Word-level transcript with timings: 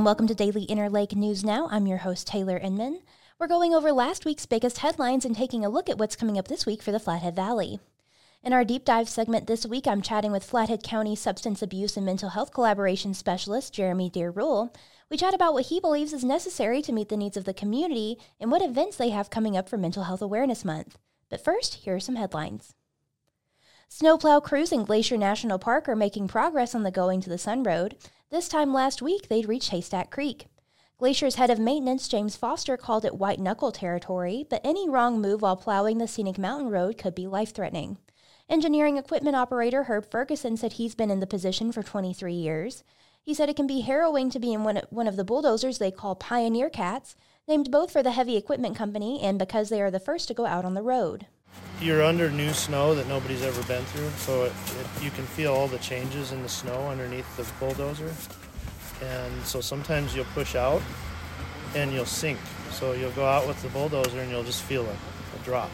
and 0.00 0.06
welcome 0.06 0.26
to 0.26 0.34
Daily 0.34 0.64
Inter 0.70 0.88
Lake 0.88 1.14
News 1.14 1.44
Now. 1.44 1.68
I'm 1.70 1.86
your 1.86 1.98
host, 1.98 2.26
Taylor 2.26 2.56
Inman. 2.56 3.02
We're 3.38 3.46
going 3.46 3.74
over 3.74 3.92
last 3.92 4.24
week's 4.24 4.46
biggest 4.46 4.78
headlines 4.78 5.26
and 5.26 5.36
taking 5.36 5.62
a 5.62 5.68
look 5.68 5.90
at 5.90 5.98
what's 5.98 6.16
coming 6.16 6.38
up 6.38 6.48
this 6.48 6.64
week 6.64 6.80
for 6.80 6.90
the 6.90 6.98
Flathead 6.98 7.36
Valley. 7.36 7.80
In 8.42 8.54
our 8.54 8.64
deep 8.64 8.86
dive 8.86 9.10
segment 9.10 9.46
this 9.46 9.66
week, 9.66 9.86
I'm 9.86 10.00
chatting 10.00 10.32
with 10.32 10.42
Flathead 10.42 10.82
County 10.82 11.14
Substance 11.14 11.60
Abuse 11.60 11.98
and 11.98 12.06
Mental 12.06 12.30
Health 12.30 12.50
Collaboration 12.50 13.12
Specialist 13.12 13.74
Jerramy 13.74 14.10
Dear-Ruel. 14.10 14.72
We 15.10 15.18
chat 15.18 15.34
about 15.34 15.52
what 15.52 15.66
he 15.66 15.80
believes 15.80 16.14
is 16.14 16.24
necessary 16.24 16.80
to 16.80 16.92
meet 16.92 17.10
the 17.10 17.18
needs 17.18 17.36
of 17.36 17.44
the 17.44 17.52
community 17.52 18.16
and 18.40 18.50
what 18.50 18.62
events 18.62 18.96
they 18.96 19.10
have 19.10 19.28
coming 19.28 19.54
up 19.54 19.68
for 19.68 19.76
Mental 19.76 20.04
Health 20.04 20.22
Awareness 20.22 20.64
Month. 20.64 20.96
But 21.28 21.44
first, 21.44 21.74
here 21.74 21.96
are 21.96 22.00
some 22.00 22.16
headlines. 22.16 22.72
Snowplow 23.92 24.38
crews 24.38 24.70
in 24.70 24.84
Glacier 24.84 25.16
National 25.16 25.58
Park 25.58 25.88
are 25.88 25.96
making 25.96 26.28
progress 26.28 26.76
on 26.76 26.84
the 26.84 26.92
Going 26.92 27.20
to 27.22 27.28
the 27.28 27.36
Sun 27.36 27.64
Road. 27.64 27.96
This 28.30 28.48
time 28.48 28.72
last 28.72 29.02
week, 29.02 29.26
they'd 29.26 29.48
reached 29.48 29.70
Haystack 29.70 30.12
Creek. 30.12 30.46
Glacier's 30.96 31.34
head 31.34 31.50
of 31.50 31.58
maintenance, 31.58 32.06
James 32.06 32.36
Foster, 32.36 32.76
called 32.76 33.04
it 33.04 33.16
white 33.16 33.40
knuckle 33.40 33.72
territory, 33.72 34.46
but 34.48 34.60
any 34.62 34.88
wrong 34.88 35.20
move 35.20 35.42
while 35.42 35.56
plowing 35.56 35.98
the 35.98 36.06
scenic 36.06 36.38
mountain 36.38 36.70
road 36.70 36.98
could 36.98 37.16
be 37.16 37.26
life 37.26 37.52
threatening. 37.52 37.98
Engineering 38.48 38.96
equipment 38.96 39.34
operator 39.34 39.82
Herb 39.82 40.08
Ferguson 40.08 40.56
said 40.56 40.74
he's 40.74 40.94
been 40.94 41.10
in 41.10 41.18
the 41.18 41.26
position 41.26 41.72
for 41.72 41.82
23 41.82 42.32
years. 42.32 42.84
He 43.20 43.34
said 43.34 43.48
it 43.48 43.56
can 43.56 43.66
be 43.66 43.80
harrowing 43.80 44.30
to 44.30 44.38
be 44.38 44.52
in 44.52 44.62
one, 44.62 44.80
one 44.90 45.08
of 45.08 45.16
the 45.16 45.24
bulldozers 45.24 45.78
they 45.78 45.90
call 45.90 46.14
Pioneer 46.14 46.70
Cats, 46.70 47.16
named 47.48 47.72
both 47.72 47.90
for 47.90 48.04
the 48.04 48.12
heavy 48.12 48.36
equipment 48.36 48.76
company 48.76 49.20
and 49.20 49.36
because 49.36 49.68
they 49.68 49.82
are 49.82 49.90
the 49.90 49.98
first 49.98 50.28
to 50.28 50.34
go 50.34 50.46
out 50.46 50.64
on 50.64 50.74
the 50.74 50.82
road. 50.82 51.26
You're 51.80 52.02
under 52.02 52.30
new 52.30 52.52
snow 52.52 52.94
that 52.94 53.08
nobody's 53.08 53.42
ever 53.42 53.62
been 53.62 53.84
through, 53.86 54.10
so 54.10 54.44
it, 54.44 54.52
it, 54.52 55.02
you 55.02 55.10
can 55.10 55.24
feel 55.24 55.54
all 55.54 55.66
the 55.66 55.78
changes 55.78 56.32
in 56.32 56.42
the 56.42 56.48
snow 56.48 56.88
underneath 56.88 57.36
the 57.36 57.46
bulldozer. 57.58 58.12
And 59.02 59.42
so 59.44 59.60
sometimes 59.60 60.14
you'll 60.14 60.26
push 60.26 60.54
out 60.54 60.82
and 61.74 61.92
you'll 61.92 62.04
sink. 62.04 62.38
So 62.70 62.92
you'll 62.92 63.12
go 63.12 63.24
out 63.24 63.48
with 63.48 63.60
the 63.62 63.68
bulldozer 63.68 64.20
and 64.20 64.30
you'll 64.30 64.44
just 64.44 64.62
feel 64.62 64.84
a, 64.84 64.92
a 64.92 65.44
drop. 65.44 65.70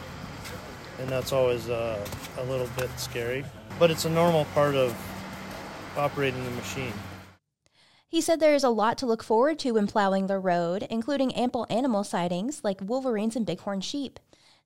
And 0.99 1.09
that's 1.09 1.33
always 1.33 1.69
uh, 1.69 2.03
a 2.37 2.43
little 2.45 2.69
bit 2.77 2.89
scary. 2.97 3.43
But 3.77 3.91
it's 3.91 4.05
a 4.05 4.09
normal 4.09 4.45
part 4.53 4.75
of 4.75 4.95
operating 5.97 6.43
the 6.43 6.51
machine. 6.51 6.93
He 8.07 8.21
said 8.21 8.39
there 8.39 8.55
is 8.55 8.63
a 8.63 8.69
lot 8.69 8.97
to 8.99 9.05
look 9.05 9.21
forward 9.21 9.59
to 9.59 9.71
when 9.71 9.87
plowing 9.87 10.27
the 10.27 10.39
road, 10.39 10.87
including 10.89 11.35
ample 11.35 11.67
animal 11.69 12.05
sightings 12.05 12.63
like 12.63 12.79
wolverines 12.81 13.35
and 13.35 13.45
bighorn 13.45 13.81
sheep. 13.81 14.19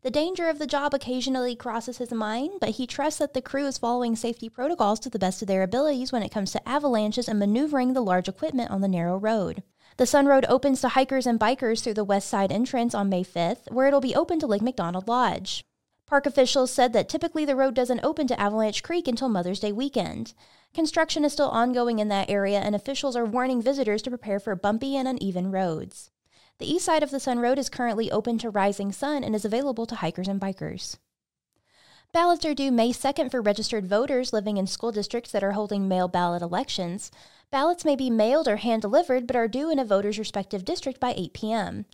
The 0.03 0.09
danger 0.09 0.49
of 0.49 0.57
the 0.57 0.65
job 0.65 0.95
occasionally 0.95 1.55
crosses 1.55 1.99
his 1.99 2.11
mind, 2.11 2.53
but 2.59 2.71
he 2.71 2.87
trusts 2.87 3.19
that 3.19 3.35
the 3.35 3.41
crew 3.41 3.67
is 3.67 3.77
following 3.77 4.15
safety 4.15 4.49
protocols 4.49 4.99
to 5.01 5.11
the 5.11 5.19
best 5.19 5.43
of 5.43 5.47
their 5.47 5.61
abilities 5.61 6.11
when 6.11 6.23
it 6.23 6.31
comes 6.31 6.51
to 6.51 6.67
avalanches 6.67 7.29
and 7.29 7.37
maneuvering 7.37 7.93
the 7.93 8.01
large 8.01 8.27
equipment 8.27 8.71
on 8.71 8.81
the 8.81 8.87
narrow 8.87 9.15
road. 9.15 9.61
The 9.97 10.07
Sun 10.07 10.25
Road 10.25 10.43
opens 10.49 10.81
to 10.81 10.89
hikers 10.89 11.27
and 11.27 11.39
bikers 11.39 11.83
through 11.83 11.93
the 11.93 12.03
west 12.03 12.27
side 12.27 12.51
entrance 12.51 12.95
on 12.95 13.09
May 13.09 13.23
5th, 13.23 13.71
where 13.71 13.85
it'll 13.85 14.01
be 14.01 14.15
open 14.15 14.39
to 14.39 14.47
Lake 14.47 14.63
McDonald 14.63 15.07
Lodge. 15.07 15.63
Park 16.07 16.25
officials 16.25 16.71
said 16.71 16.93
that 16.93 17.07
typically 17.07 17.45
the 17.45 17.55
road 17.55 17.75
doesn't 17.75 18.03
open 18.03 18.25
to 18.25 18.39
Avalanche 18.39 18.81
Creek 18.81 19.07
until 19.07 19.29
Mother's 19.29 19.59
Day 19.59 19.71
weekend. 19.71 20.33
Construction 20.73 21.23
is 21.23 21.33
still 21.33 21.49
ongoing 21.49 21.99
in 21.99 22.07
that 22.07 22.27
area, 22.27 22.59
and 22.59 22.73
officials 22.73 23.15
are 23.15 23.23
warning 23.23 23.61
visitors 23.61 24.01
to 24.01 24.09
prepare 24.09 24.39
for 24.39 24.55
bumpy 24.55 24.97
and 24.97 25.07
uneven 25.07 25.51
roads. 25.51 26.09
The 26.61 26.71
east 26.71 26.85
side 26.85 27.01
of 27.01 27.09
the 27.09 27.19
Sun 27.19 27.39
Road 27.39 27.57
is 27.57 27.69
currently 27.69 28.11
open 28.11 28.37
to 28.37 28.51
rising 28.51 28.91
sun 28.91 29.23
and 29.23 29.33
is 29.33 29.43
available 29.43 29.87
to 29.87 29.95
hikers 29.95 30.27
and 30.27 30.39
bikers. 30.39 30.97
Ballots 32.13 32.45
are 32.45 32.53
due 32.53 32.71
May 32.71 32.91
2nd 32.91 33.31
for 33.31 33.41
registered 33.41 33.87
voters 33.87 34.31
living 34.31 34.57
in 34.57 34.67
school 34.67 34.91
districts 34.91 35.31
that 35.31 35.43
are 35.43 35.53
holding 35.53 35.87
mail 35.87 36.07
ballot 36.07 36.43
elections. 36.43 37.09
Ballots 37.49 37.83
may 37.83 37.95
be 37.95 38.11
mailed 38.11 38.47
or 38.47 38.57
hand 38.57 38.83
delivered 38.83 39.25
but 39.25 39.35
are 39.35 39.47
due 39.47 39.71
in 39.71 39.79
a 39.79 39.85
voter's 39.85 40.19
respective 40.19 40.63
district 40.63 40.99
by 40.99 41.15
8 41.17 41.33
p.m. 41.33 41.85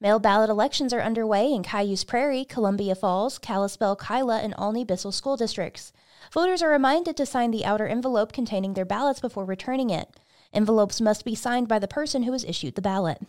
Mail 0.00 0.18
ballot 0.18 0.50
elections 0.50 0.92
are 0.92 1.02
underway 1.02 1.52
in 1.52 1.62
Cayuse 1.62 2.02
Prairie, 2.02 2.44
Columbia 2.44 2.96
Falls, 2.96 3.38
Kalispell, 3.38 3.94
Kila, 3.94 4.40
and 4.40 4.54
Olney 4.58 4.82
Bissell 4.82 5.12
school 5.12 5.36
districts. 5.36 5.92
Voters 6.32 6.64
are 6.64 6.68
reminded 6.68 7.16
to 7.16 7.26
sign 7.26 7.52
the 7.52 7.64
outer 7.64 7.86
envelope 7.86 8.32
containing 8.32 8.74
their 8.74 8.84
ballots 8.84 9.20
before 9.20 9.44
returning 9.44 9.90
it. 9.90 10.18
Envelopes 10.52 11.00
must 11.00 11.24
be 11.24 11.36
signed 11.36 11.68
by 11.68 11.78
the 11.78 11.86
person 11.86 12.24
who 12.24 12.32
has 12.32 12.42
issued 12.42 12.74
the 12.74 12.82
ballot. 12.82 13.22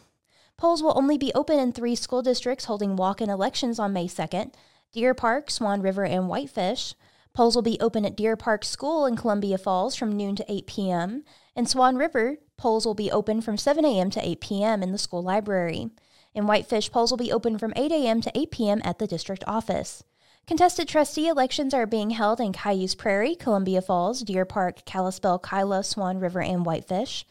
Polls 0.58 0.82
will 0.82 0.98
only 0.98 1.20
be 1.20 1.32
open 1.36 1.60
in 1.60 1.72
three 1.72 1.94
school 1.94 2.24
districts 2.24 2.66
holding 2.66 2.96
walk 2.96 3.22
in 3.22 3.30
elections 3.30 3.78
on 3.78 3.94
May 3.94 4.08
2nd 4.08 4.54
Deer 4.92 5.14
Park, 5.14 5.52
Swan 5.52 5.84
River, 5.84 6.04
and 6.04 6.28
Whitefish. 6.28 6.96
Polls 7.32 7.54
will 7.54 7.62
be 7.62 7.80
open 7.80 8.04
at 8.06 8.18
Deer 8.18 8.36
Park 8.36 8.66
School 8.66 9.06
in 9.06 9.16
Columbia 9.16 9.60
Falls 9.60 9.96
from 9.96 10.18
noon 10.18 10.36
to 10.36 10.52
8 10.52 10.66
p.m. 10.66 11.24
In 11.56 11.68
Swan 11.68 11.96
River, 11.96 12.38
polls 12.58 12.88
will 12.88 12.96
be 12.96 13.12
open 13.12 13.40
from 13.40 13.56
7 13.56 13.86
a.m. 13.86 14.10
to 14.10 14.28
8 14.28 14.42
p.m. 14.42 14.82
in 14.82 14.92
the 14.92 14.98
school 14.98 15.22
library. 15.22 15.92
In 16.34 16.48
Whitefish, 16.48 16.92
polls 16.92 17.12
will 17.12 17.18
be 17.18 17.32
open 17.32 17.60
from 17.60 17.74
8 17.76 17.92
a.m. 17.92 18.20
to 18.22 18.32
8 18.36 18.50
p.m. 18.50 18.82
at 18.84 18.98
the 18.98 19.06
district 19.06 19.44
office. 19.46 20.04
Contested 20.48 20.88
trustee 20.88 21.28
elections 21.28 21.72
are 21.76 21.86
being 21.86 22.10
held 22.10 22.40
in 22.40 22.52
Cayuse 22.52 22.96
Prairie, 22.96 23.36
Columbia 23.36 23.84
Falls, 23.84 24.22
Deer 24.22 24.46
Park, 24.46 24.86
Kalispell, 24.86 25.38
Kila, 25.38 25.84
Swan 25.84 26.18
River, 26.20 26.42
and 26.42 26.66
Whitefish. 26.66 27.28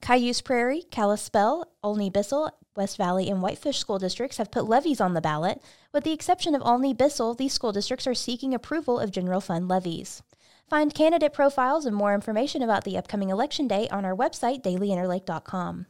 Cayuse 0.00 0.42
Prairie, 0.42 0.84
Kalispell, 0.92 1.66
Olney 1.82 2.10
Bissell, 2.10 2.52
West 2.78 2.96
Valley, 2.96 3.28
and 3.28 3.42
Whitefish 3.42 3.78
school 3.78 3.98
districts 3.98 4.38
have 4.38 4.50
put 4.50 4.68
levies 4.68 5.00
on 5.00 5.12
the 5.12 5.20
ballot. 5.20 5.60
With 5.92 6.04
the 6.04 6.12
exception 6.12 6.54
of 6.54 6.62
Olney 6.64 6.94
Bissell, 6.94 7.34
these 7.34 7.52
school 7.52 7.72
districts 7.72 8.06
are 8.06 8.14
seeking 8.14 8.54
approval 8.54 8.98
of 9.00 9.10
general 9.10 9.42
fund 9.42 9.68
levies. 9.68 10.22
Find 10.70 10.94
candidate 10.94 11.32
profiles 11.32 11.84
and 11.84 11.96
more 11.96 12.14
information 12.14 12.62
about 12.62 12.84
the 12.84 12.96
upcoming 12.96 13.30
election 13.30 13.68
day 13.68 13.88
on 13.88 14.04
our 14.04 14.14
website, 14.14 14.62
dailyinterlake.com. 14.62 15.86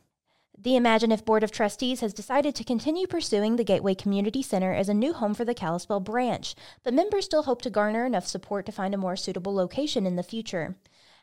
The 0.60 0.74
Imagine 0.76 1.12
If 1.12 1.24
Board 1.24 1.44
of 1.44 1.52
Trustees 1.52 2.00
has 2.00 2.12
decided 2.12 2.54
to 2.56 2.64
continue 2.64 3.06
pursuing 3.06 3.56
the 3.56 3.64
Gateway 3.64 3.94
Community 3.94 4.42
Center 4.42 4.72
as 4.72 4.88
a 4.88 4.94
new 4.94 5.12
home 5.12 5.34
for 5.34 5.44
the 5.44 5.54
Kalispell 5.54 6.00
branch, 6.00 6.56
but 6.82 6.94
members 6.94 7.26
still 7.26 7.44
hope 7.44 7.62
to 7.62 7.70
garner 7.70 8.06
enough 8.06 8.26
support 8.26 8.66
to 8.66 8.72
find 8.72 8.94
a 8.94 8.98
more 8.98 9.14
suitable 9.14 9.54
location 9.54 10.06
in 10.06 10.16
the 10.16 10.22
future. 10.22 10.74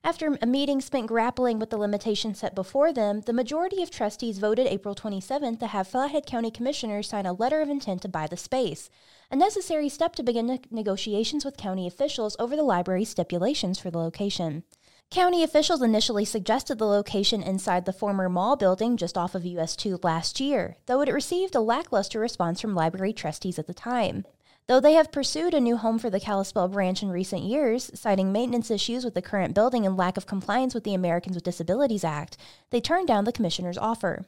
After 0.05 0.37
a 0.39 0.45
meeting 0.45 0.81
spent 0.81 1.07
grappling 1.07 1.57
with 1.57 1.71
the 1.71 1.79
limitations 1.79 2.37
set 2.37 2.53
before 2.53 2.93
them, 2.93 3.21
the 3.21 3.33
majority 3.33 3.81
of 3.81 3.89
trustees 3.89 4.37
voted 4.37 4.67
April 4.67 4.93
27th 4.93 5.57
to 5.57 5.65
have 5.65 5.87
Flathead 5.87 6.27
County 6.27 6.51
Commissioners 6.51 7.09
sign 7.09 7.25
a 7.25 7.33
letter 7.33 7.59
of 7.59 7.69
intent 7.69 8.03
to 8.03 8.07
buy 8.07 8.27
the 8.27 8.37
space, 8.37 8.91
a 9.31 9.35
necessary 9.35 9.89
step 9.89 10.15
to 10.17 10.21
begin 10.21 10.45
ne- 10.45 10.61
negotiations 10.69 11.43
with 11.43 11.57
county 11.57 11.87
officials 11.87 12.35
over 12.37 12.55
the 12.55 12.61
library's 12.61 13.09
stipulations 13.09 13.79
for 13.79 13.89
the 13.89 13.97
location. 13.97 14.61
County 15.09 15.41
officials 15.41 15.81
initially 15.81 16.23
suggested 16.23 16.77
the 16.77 16.85
location 16.85 17.41
inside 17.41 17.85
the 17.85 17.91
former 17.91 18.29
mall 18.29 18.55
building 18.55 18.97
just 18.97 19.17
off 19.17 19.33
of 19.33 19.43
US 19.43 19.75
2 19.75 20.01
last 20.03 20.39
year, 20.39 20.77
though 20.85 21.01
it 21.01 21.11
received 21.11 21.55
a 21.55 21.61
lackluster 21.61 22.19
response 22.19 22.61
from 22.61 22.75
library 22.75 23.11
trustees 23.11 23.57
at 23.57 23.65
the 23.65 23.73
time. 23.73 24.23
Though 24.67 24.79
they 24.79 24.93
have 24.93 25.11
pursued 25.11 25.53
a 25.53 25.61
new 25.61 25.77
home 25.77 25.99
for 25.99 26.09
the 26.09 26.19
Kalispell 26.19 26.67
branch 26.69 27.03
in 27.03 27.11
recent 27.11 27.43
years, 27.43 27.91
citing 27.93 28.31
maintenance 28.31 28.71
issues 28.71 29.05
with 29.05 29.13
the 29.13 29.21
current 29.21 29.53
building 29.53 29.85
and 29.85 29.95
lack 29.95 30.17
of 30.17 30.25
compliance 30.25 30.73
with 30.73 30.83
the 30.83 30.95
Americans 30.95 31.35
with 31.35 31.43
Disabilities 31.43 32.03
Act, 32.03 32.35
they 32.71 32.81
turned 32.81 33.07
down 33.07 33.25
the 33.25 33.31
commissioner's 33.31 33.77
offer. 33.77 34.25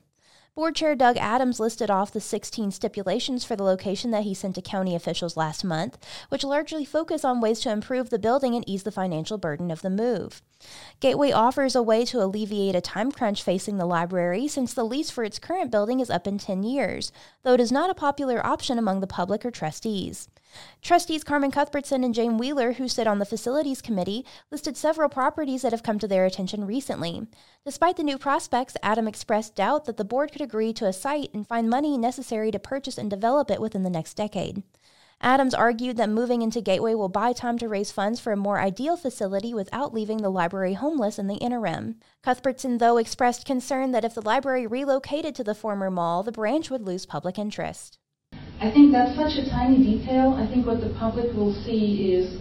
Board 0.58 0.76
Chair 0.76 0.96
Doug 0.96 1.18
Adams 1.18 1.60
listed 1.60 1.92
off 1.92 2.12
the 2.12 2.20
16 2.20 2.72
stipulations 2.72 3.46
for 3.46 3.56
the 3.56 3.62
location 3.62 4.10
that 4.10 4.24
he 4.24 4.34
sent 4.34 4.56
to 4.56 4.62
county 4.64 4.96
officials 4.96 5.38
last 5.38 5.64
month, 5.64 6.00
which 6.30 6.44
largely 6.44 6.84
focus 6.84 7.24
on 7.24 7.40
ways 7.40 7.60
to 7.60 7.70
improve 7.70 8.10
the 8.10 8.18
building 8.18 8.56
and 8.56 8.68
ease 8.68 8.82
the 8.82 8.92
financial 8.92 9.38
burden 9.38 9.70
of 9.70 9.84
the 9.84 9.90
move. 9.92 10.42
Gateway 11.00 11.32
offers 11.32 11.76
a 11.76 11.84
way 11.84 12.04
to 12.06 12.24
alleviate 12.24 12.74
a 12.74 12.82
time 12.82 13.12
crunch 13.12 13.44
facing 13.44 13.78
the 13.78 13.86
library 13.86 14.48
since 14.48 14.74
the 14.74 14.84
lease 14.84 15.12
for 15.12 15.24
its 15.24 15.38
current 15.38 15.70
building 15.70 16.00
is 16.00 16.10
up 16.10 16.26
in 16.26 16.40
10 16.40 16.64
years, 16.64 17.12
though 17.44 17.54
it 17.54 17.62
is 17.62 17.72
not 17.72 17.92
a 17.92 17.94
popular 17.94 18.44
option 18.44 18.80
among 18.80 19.00
the 19.00 19.06
public 19.06 19.46
or 19.46 19.52
trustees. 19.52 20.28
Trustees 20.82 21.24
Carmen 21.24 21.52
Cuthbertson 21.52 22.04
and 22.04 22.14
Jane 22.14 22.38
Wheeler, 22.38 22.74
who 22.74 22.88
sit 22.88 23.08
on 23.08 23.20
the 23.20 23.26
facilities 23.26 23.82
committee, 23.82 24.26
listed 24.52 24.78
several 24.78 25.10
properties 25.10 25.62
that 25.62 25.72
have 25.72 25.84
come 25.84 26.00
to 26.00 26.08
their 26.08 26.26
attention 26.26 26.66
recently. 26.66 27.28
Despite 27.66 27.98
the 27.98 28.04
new 28.04 28.18
prospects, 28.18 28.78
Adam 28.82 29.08
expressed 29.08 29.56
doubt 29.56 29.86
that 29.86 29.98
the 29.98 30.06
board 30.06 30.32
could 30.32 30.42
agree 30.42 30.74
to 30.74 30.86
a 30.86 30.94
site 30.94 31.34
and 31.34 31.48
find 31.48 31.70
money 31.70 31.98
necessary 31.98 32.52
to 32.52 32.60
purchase 32.60 32.98
and 32.98 33.10
develop 33.10 33.52
it 33.52 33.62
within 33.62 33.84
the 33.84 33.90
next 33.90 34.16
decade. 34.16 34.64
Adams 35.20 35.56
argued 35.56 35.98
that 35.98 36.10
moving 36.10 36.44
into 36.44 36.62
Gateway 36.62 36.94
will 36.94 37.10
buy 37.10 37.34
time 37.34 37.58
to 37.58 37.68
raise 37.68 37.92
funds 37.92 38.20
for 38.20 38.32
a 38.32 38.38
more 38.38 38.60
ideal 38.60 38.96
facility 38.96 39.52
without 39.52 39.92
leaving 39.92 40.18
the 40.18 40.30
library 40.30 40.76
homeless 40.76 41.18
in 41.18 41.26
the 41.26 41.38
interim. 41.38 41.96
Cuthbertson, 42.22 42.78
though, 42.78 42.98
expressed 42.98 43.44
concern 43.44 43.92
that 43.94 44.06
if 44.06 44.14
the 44.14 44.22
library 44.22 44.68
relocated 44.68 45.34
to 45.36 45.44
the 45.44 45.56
former 45.56 45.90
mall, 45.90 46.22
the 46.22 46.32
branch 46.32 46.70
would 46.70 46.84
lose 46.84 47.08
public 47.08 47.40
interest. 47.40 47.98
I 48.60 48.72
think 48.72 48.92
that's 48.92 49.16
such 49.16 49.38
a 49.38 49.50
tiny 49.50 49.78
detail. 49.78 50.34
I 50.34 50.48
think 50.48 50.66
what 50.66 50.82
the 50.82 50.90
public 50.90 51.34
will 51.34 51.54
see 51.64 52.14
is 52.14 52.40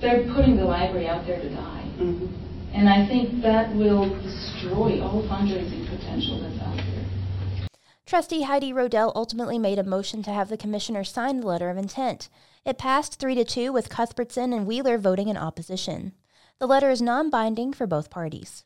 they're 0.00 0.24
putting 0.34 0.56
the 0.56 0.64
library 0.64 1.06
out 1.06 1.26
there 1.26 1.40
to 1.40 1.48
die. 1.50 1.84
Mm-hmm. 1.98 2.26
And 2.74 2.88
I 2.88 3.06
think 3.06 3.42
that 3.42 3.74
will 3.74 4.08
destroy 4.22 5.00
all 5.02 5.22
fundraising 5.28 5.88
potential 5.88 6.40
that's 6.40 6.60
out 6.60 6.76
there. 6.76 7.68
Trustee 8.06 8.42
Heidi 8.42 8.72
Rodell 8.72 9.12
ultimately 9.14 9.58
made 9.58 9.78
a 9.78 9.84
motion 9.84 10.22
to 10.24 10.30
have 10.30 10.48
the 10.48 10.56
commissioner 10.56 11.04
sign 11.04 11.40
the 11.40 11.46
letter 11.46 11.70
of 11.70 11.76
intent. 11.76 12.28
It 12.64 12.78
passed 12.78 13.20
3 13.20 13.34
to 13.36 13.44
2 13.44 13.72
with 13.72 13.88
Cuthbertson 13.88 14.52
and 14.52 14.66
Wheeler 14.66 14.98
voting 14.98 15.28
in 15.28 15.36
opposition. 15.36 16.12
The 16.58 16.66
letter 16.66 16.90
is 16.90 17.02
non 17.02 17.30
binding 17.30 17.72
for 17.72 17.86
both 17.86 18.10
parties. 18.10 18.64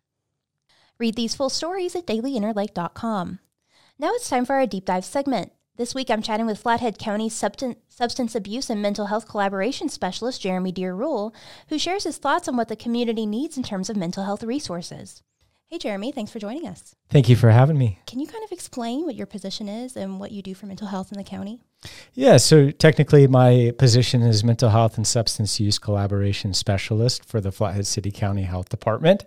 Read 0.98 1.14
these 1.14 1.34
full 1.34 1.50
stories 1.50 1.94
at 1.94 2.06
dailyinterlake.com. 2.06 3.38
Now 3.98 4.10
it's 4.14 4.28
time 4.28 4.44
for 4.44 4.54
our 4.54 4.66
deep 4.66 4.84
dive 4.84 5.04
segment. 5.04 5.52
This 5.78 5.94
week 5.94 6.10
I'm 6.10 6.22
chatting 6.22 6.46
with 6.46 6.58
Flathead 6.58 6.98
County 6.98 7.28
Substance 7.28 8.34
Abuse 8.34 8.68
and 8.68 8.82
Mental 8.82 9.06
Health 9.06 9.28
Collaboration 9.28 9.88
Specialist 9.88 10.42
Jerramy 10.42 10.74
Dear-Ruel, 10.74 11.32
who 11.68 11.78
shares 11.78 12.02
his 12.02 12.18
thoughts 12.18 12.48
on 12.48 12.56
what 12.56 12.66
the 12.66 12.74
community 12.74 13.26
needs 13.26 13.56
in 13.56 13.62
terms 13.62 13.88
of 13.88 13.96
mental 13.96 14.24
health 14.24 14.42
resources. 14.42 15.22
Hey, 15.68 15.78
Jerramy, 15.78 16.12
thanks 16.12 16.32
for 16.32 16.40
joining 16.40 16.66
us. 16.66 16.96
Thank 17.10 17.28
you 17.28 17.36
for 17.36 17.50
having 17.50 17.78
me. 17.78 18.00
Can 18.08 18.18
you 18.18 18.26
kind 18.26 18.42
of 18.42 18.50
explain 18.50 19.04
what 19.04 19.14
your 19.14 19.28
position 19.28 19.68
is 19.68 19.96
and 19.96 20.18
what 20.18 20.32
you 20.32 20.42
do 20.42 20.52
for 20.52 20.66
mental 20.66 20.88
health 20.88 21.12
in 21.12 21.18
the 21.18 21.22
county? 21.22 21.60
Yeah, 22.12 22.38
so 22.38 22.72
technically, 22.72 23.28
my 23.28 23.72
position 23.78 24.20
is 24.22 24.42
mental 24.42 24.70
health 24.70 24.96
and 24.96 25.06
substance 25.06 25.60
use 25.60 25.78
collaboration 25.78 26.54
specialist 26.54 27.24
for 27.24 27.40
the 27.40 27.52
Flathead 27.52 27.86
City 27.86 28.10
County 28.10 28.42
Health 28.42 28.68
Department, 28.68 29.26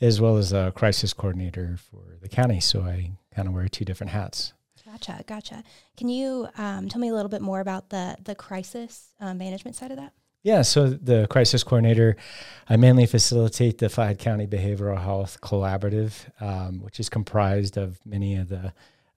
as 0.00 0.20
well 0.20 0.36
as 0.36 0.52
a 0.52 0.70
crisis 0.76 1.12
coordinator 1.12 1.76
for 1.76 2.04
the 2.20 2.28
county. 2.28 2.60
So 2.60 2.82
I 2.82 3.10
kind 3.34 3.48
of 3.48 3.54
wear 3.54 3.66
two 3.66 3.84
different 3.84 4.12
hats. 4.12 4.52
Gotcha, 4.90 5.22
gotcha. 5.26 5.62
Can 5.98 6.08
you 6.08 6.48
um, 6.56 6.88
tell 6.88 7.00
me 7.00 7.08
a 7.08 7.14
little 7.14 7.28
bit 7.28 7.42
more 7.42 7.60
about 7.60 7.90
the 7.90 8.16
the 8.24 8.34
crisis 8.34 9.12
um, 9.20 9.38
management 9.38 9.76
side 9.76 9.90
of 9.90 9.98
that? 9.98 10.12
Yeah, 10.42 10.62
so 10.62 10.88
the 10.88 11.26
crisis 11.28 11.62
coordinator, 11.62 12.16
I 12.68 12.76
mainly 12.76 13.04
facilitate 13.06 13.78
the 13.78 13.88
Flathead 13.88 14.18
County 14.18 14.46
Behavioral 14.46 15.02
Health 15.02 15.40
Collaborative, 15.42 16.12
um, 16.40 16.80
which 16.80 17.00
is 17.00 17.08
comprised 17.08 17.76
of 17.76 17.98
many 18.06 18.36
of 18.36 18.48
the 18.48 18.72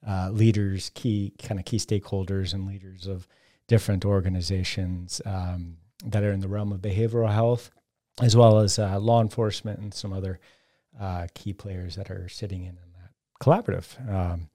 uh, 0.06 0.30
leaders, 0.32 0.92
key 0.94 1.34
kind 1.42 1.60
of 1.60 1.66
key 1.66 1.78
stakeholders 1.78 2.54
and 2.54 2.68
leaders 2.68 3.08
of 3.08 3.28
different 3.68 4.04
organizations 4.04 5.22
um, 5.26 5.78
that 6.04 6.24
are 6.24 6.32
in 6.32 6.42
the 6.42 6.48
realm 6.50 6.74
of 6.74 6.82
behavioral 6.82 7.32
health, 7.32 7.70
as 8.20 8.36
well 8.36 8.58
as 8.60 8.78
uh, 8.78 9.00
law 9.00 9.22
enforcement 9.22 9.80
and 9.80 9.94
some 9.94 10.12
other 10.12 10.40
uh, 11.00 11.28
key 11.34 11.54
players 11.54 11.96
that 11.96 12.12
are 12.12 12.28
sitting 12.28 12.64
in, 12.64 12.70
in 12.72 12.92
that 13.00 13.12
collaborative. 13.40 14.14
Um, 14.14 14.50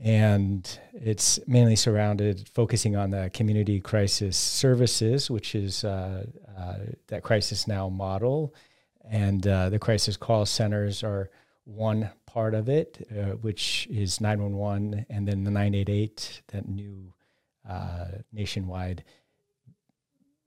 and 0.00 0.78
it's 0.92 1.38
mainly 1.46 1.76
surrounded 1.76 2.48
focusing 2.52 2.96
on 2.96 3.10
the 3.10 3.30
community 3.32 3.80
crisis 3.80 4.36
services, 4.36 5.30
which 5.30 5.54
is 5.54 5.84
uh, 5.84 6.26
uh, 6.58 6.78
that 7.08 7.22
crisis 7.22 7.68
now 7.68 7.88
model, 7.88 8.54
and 9.08 9.46
uh, 9.46 9.68
the 9.68 9.78
crisis 9.78 10.16
call 10.16 10.46
centers 10.46 11.04
are 11.04 11.30
one 11.64 12.10
part 12.26 12.54
of 12.54 12.68
it, 12.68 13.06
uh, 13.10 13.36
which 13.36 13.86
is 13.90 14.20
911, 14.20 15.06
and 15.08 15.28
then 15.28 15.44
the 15.44 15.50
988, 15.50 16.42
that 16.48 16.68
new 16.68 17.12
uh, 17.68 18.06
nationwide 18.32 19.04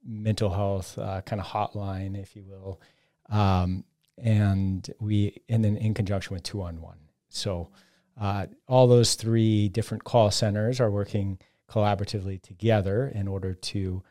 mental 0.06 0.50
health 0.50 0.98
uh, 0.98 1.22
kind 1.22 1.42
of 1.42 1.48
hotline, 1.48 2.20
if 2.20 2.36
you 2.36 2.44
will, 2.44 2.82
um, 3.30 3.84
and 4.18 4.94
we 5.00 5.42
and 5.50 5.64
then 5.64 5.78
in 5.78 5.94
conjunction 5.94 6.34
with 6.34 6.44
two 6.44 6.62
on 6.62 6.82
one, 6.82 6.98
So 7.30 7.70
uh, 8.20 8.48
all 8.68 8.88
those 8.88 9.16
three 9.16 9.70
different 9.70 10.04
call 10.04 10.32
centers 10.32 10.80
are 10.80 10.92
working 10.92 11.38
collaboratively 11.70 12.42
together 12.42 13.12
in 13.14 13.28
order 13.28 13.54
to, 13.54 14.04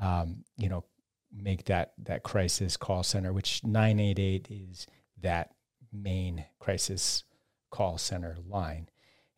um, 0.00 0.44
you 0.56 0.68
know, 0.68 0.84
make 1.32 1.64
that 1.64 1.92
that 1.98 2.22
crisis 2.22 2.76
call 2.76 3.02
center, 3.02 3.32
which 3.32 3.62
988 3.62 4.48
is 4.50 4.86
that 5.20 5.54
main 5.92 6.44
crisis 6.58 7.24
call 7.70 7.98
center 7.98 8.36
line. 8.48 8.88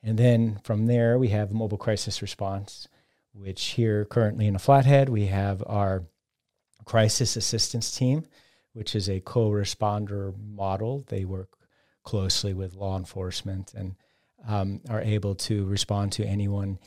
And 0.03 0.19
then 0.19 0.61
from 0.65 0.87
there, 0.87 1.19
we 1.19 1.29
have 1.29 1.53
mobile 1.53 1.79
crisis 1.79 2.23
response, 2.23 2.89
which 3.33 3.63
here 3.63 4.05
currently 4.05 4.47
in 4.47 4.57
a 4.57 4.61
Flathead, 4.61 5.09
we 5.09 5.27
have 5.27 5.63
our 5.67 6.05
crisis 6.85 7.37
assistance 7.37 7.97
team, 7.97 8.25
which 8.73 8.95
is 8.95 9.09
a 9.09 9.21
co 9.21 9.51
responder 9.51 10.35
model. 10.39 11.05
They 11.09 11.25
work 11.25 11.51
closely 12.05 12.53
with 12.53 12.75
law 12.75 12.97
enforcement 12.97 13.75
and 13.75 13.95
um, 14.47 14.81
are 14.89 15.01
able 15.01 15.35
to 15.35 15.65
respond 15.67 16.13
to 16.13 16.25
anyone 16.25 16.79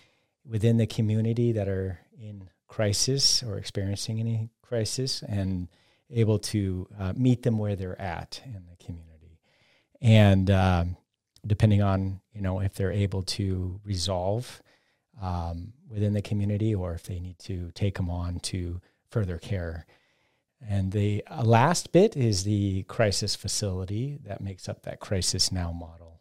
within 0.45 0.77
the 0.77 0.87
community 0.87 1.51
that 1.51 1.67
are 1.67 1.99
in 2.19 2.49
crisis 2.67 3.41
or 3.43 3.57
experiencing 3.57 4.19
any 4.19 4.49
crisis 4.61 5.23
and 5.27 5.67
able 6.09 6.37
to 6.37 6.87
uh, 6.99 7.13
meet 7.15 7.43
them 7.43 7.57
where 7.57 7.75
they're 7.75 7.99
at 8.01 8.41
in 8.45 8.65
the 8.69 8.83
community. 8.83 9.39
And 10.01 10.51
um, 10.51 10.97
depending 11.45 11.81
on, 11.81 12.21
you 12.33 12.41
know, 12.41 12.59
if 12.59 12.75
they're 12.75 12.91
able 12.91 13.23
to 13.23 13.79
resolve 13.83 14.61
um, 15.21 15.73
within 15.89 16.13
the 16.13 16.21
community 16.21 16.75
or 16.75 16.93
if 16.93 17.03
they 17.03 17.19
need 17.19 17.39
to 17.39 17.71
take 17.71 17.95
them 17.95 18.09
on 18.09 18.39
to 18.41 18.81
further 19.09 19.37
care. 19.37 19.85
And 20.67 20.91
the 20.91 21.23
uh, 21.29 21.43
last 21.43 21.91
bit 21.91 22.17
is 22.17 22.43
the 22.43 22.83
crisis 22.83 23.35
facility 23.35 24.19
that 24.25 24.41
makes 24.41 24.67
up 24.67 24.83
that 24.83 24.99
crisis 24.99 25.51
now 25.51 25.71
model. 25.71 26.14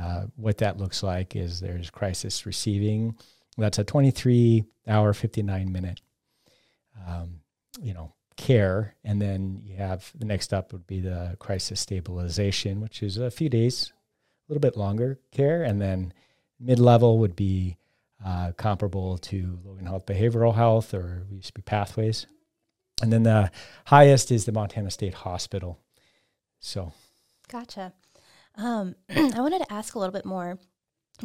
Uh, 0.00 0.26
what 0.36 0.58
that 0.58 0.78
looks 0.78 1.02
like 1.02 1.36
is 1.36 1.60
there's 1.60 1.90
crisis 1.90 2.46
receiving. 2.46 3.16
That's 3.56 3.78
a 3.78 3.84
23 3.84 4.64
hour, 4.88 5.12
59 5.12 5.72
minute, 5.72 6.00
um, 7.06 7.40
you 7.80 7.94
know, 7.94 8.12
care. 8.36 8.96
And 9.04 9.20
then 9.20 9.62
you 9.64 9.76
have 9.76 10.10
the 10.14 10.24
next 10.24 10.52
up 10.52 10.72
would 10.72 10.86
be 10.86 11.00
the 11.00 11.36
crisis 11.38 11.80
stabilization, 11.80 12.80
which 12.80 13.02
is 13.02 13.16
a 13.18 13.30
few 13.30 13.48
days, 13.48 13.92
a 14.48 14.52
little 14.52 14.60
bit 14.60 14.76
longer 14.76 15.20
care. 15.30 15.62
And 15.62 15.80
then 15.80 16.12
mid 16.58 16.78
level 16.78 17.18
would 17.18 17.36
be 17.36 17.76
uh, 18.24 18.52
comparable 18.56 19.18
to 19.18 19.58
Logan 19.64 19.86
Health 19.86 20.06
Behavioral 20.06 20.54
Health 20.54 20.94
or 20.94 21.24
we 21.30 21.36
used 21.36 21.48
to 21.48 21.54
be 21.54 21.62
Pathways. 21.62 22.26
And 23.02 23.12
then 23.12 23.24
the 23.24 23.50
highest 23.86 24.30
is 24.30 24.44
the 24.44 24.52
Montana 24.52 24.90
State 24.90 25.14
Hospital. 25.14 25.78
So, 26.60 26.92
gotcha. 27.48 27.92
Um, 28.56 28.94
I 29.10 29.40
wanted 29.40 29.60
to 29.60 29.72
ask 29.72 29.94
a 29.94 29.98
little 29.98 30.12
bit 30.12 30.24
more 30.24 30.58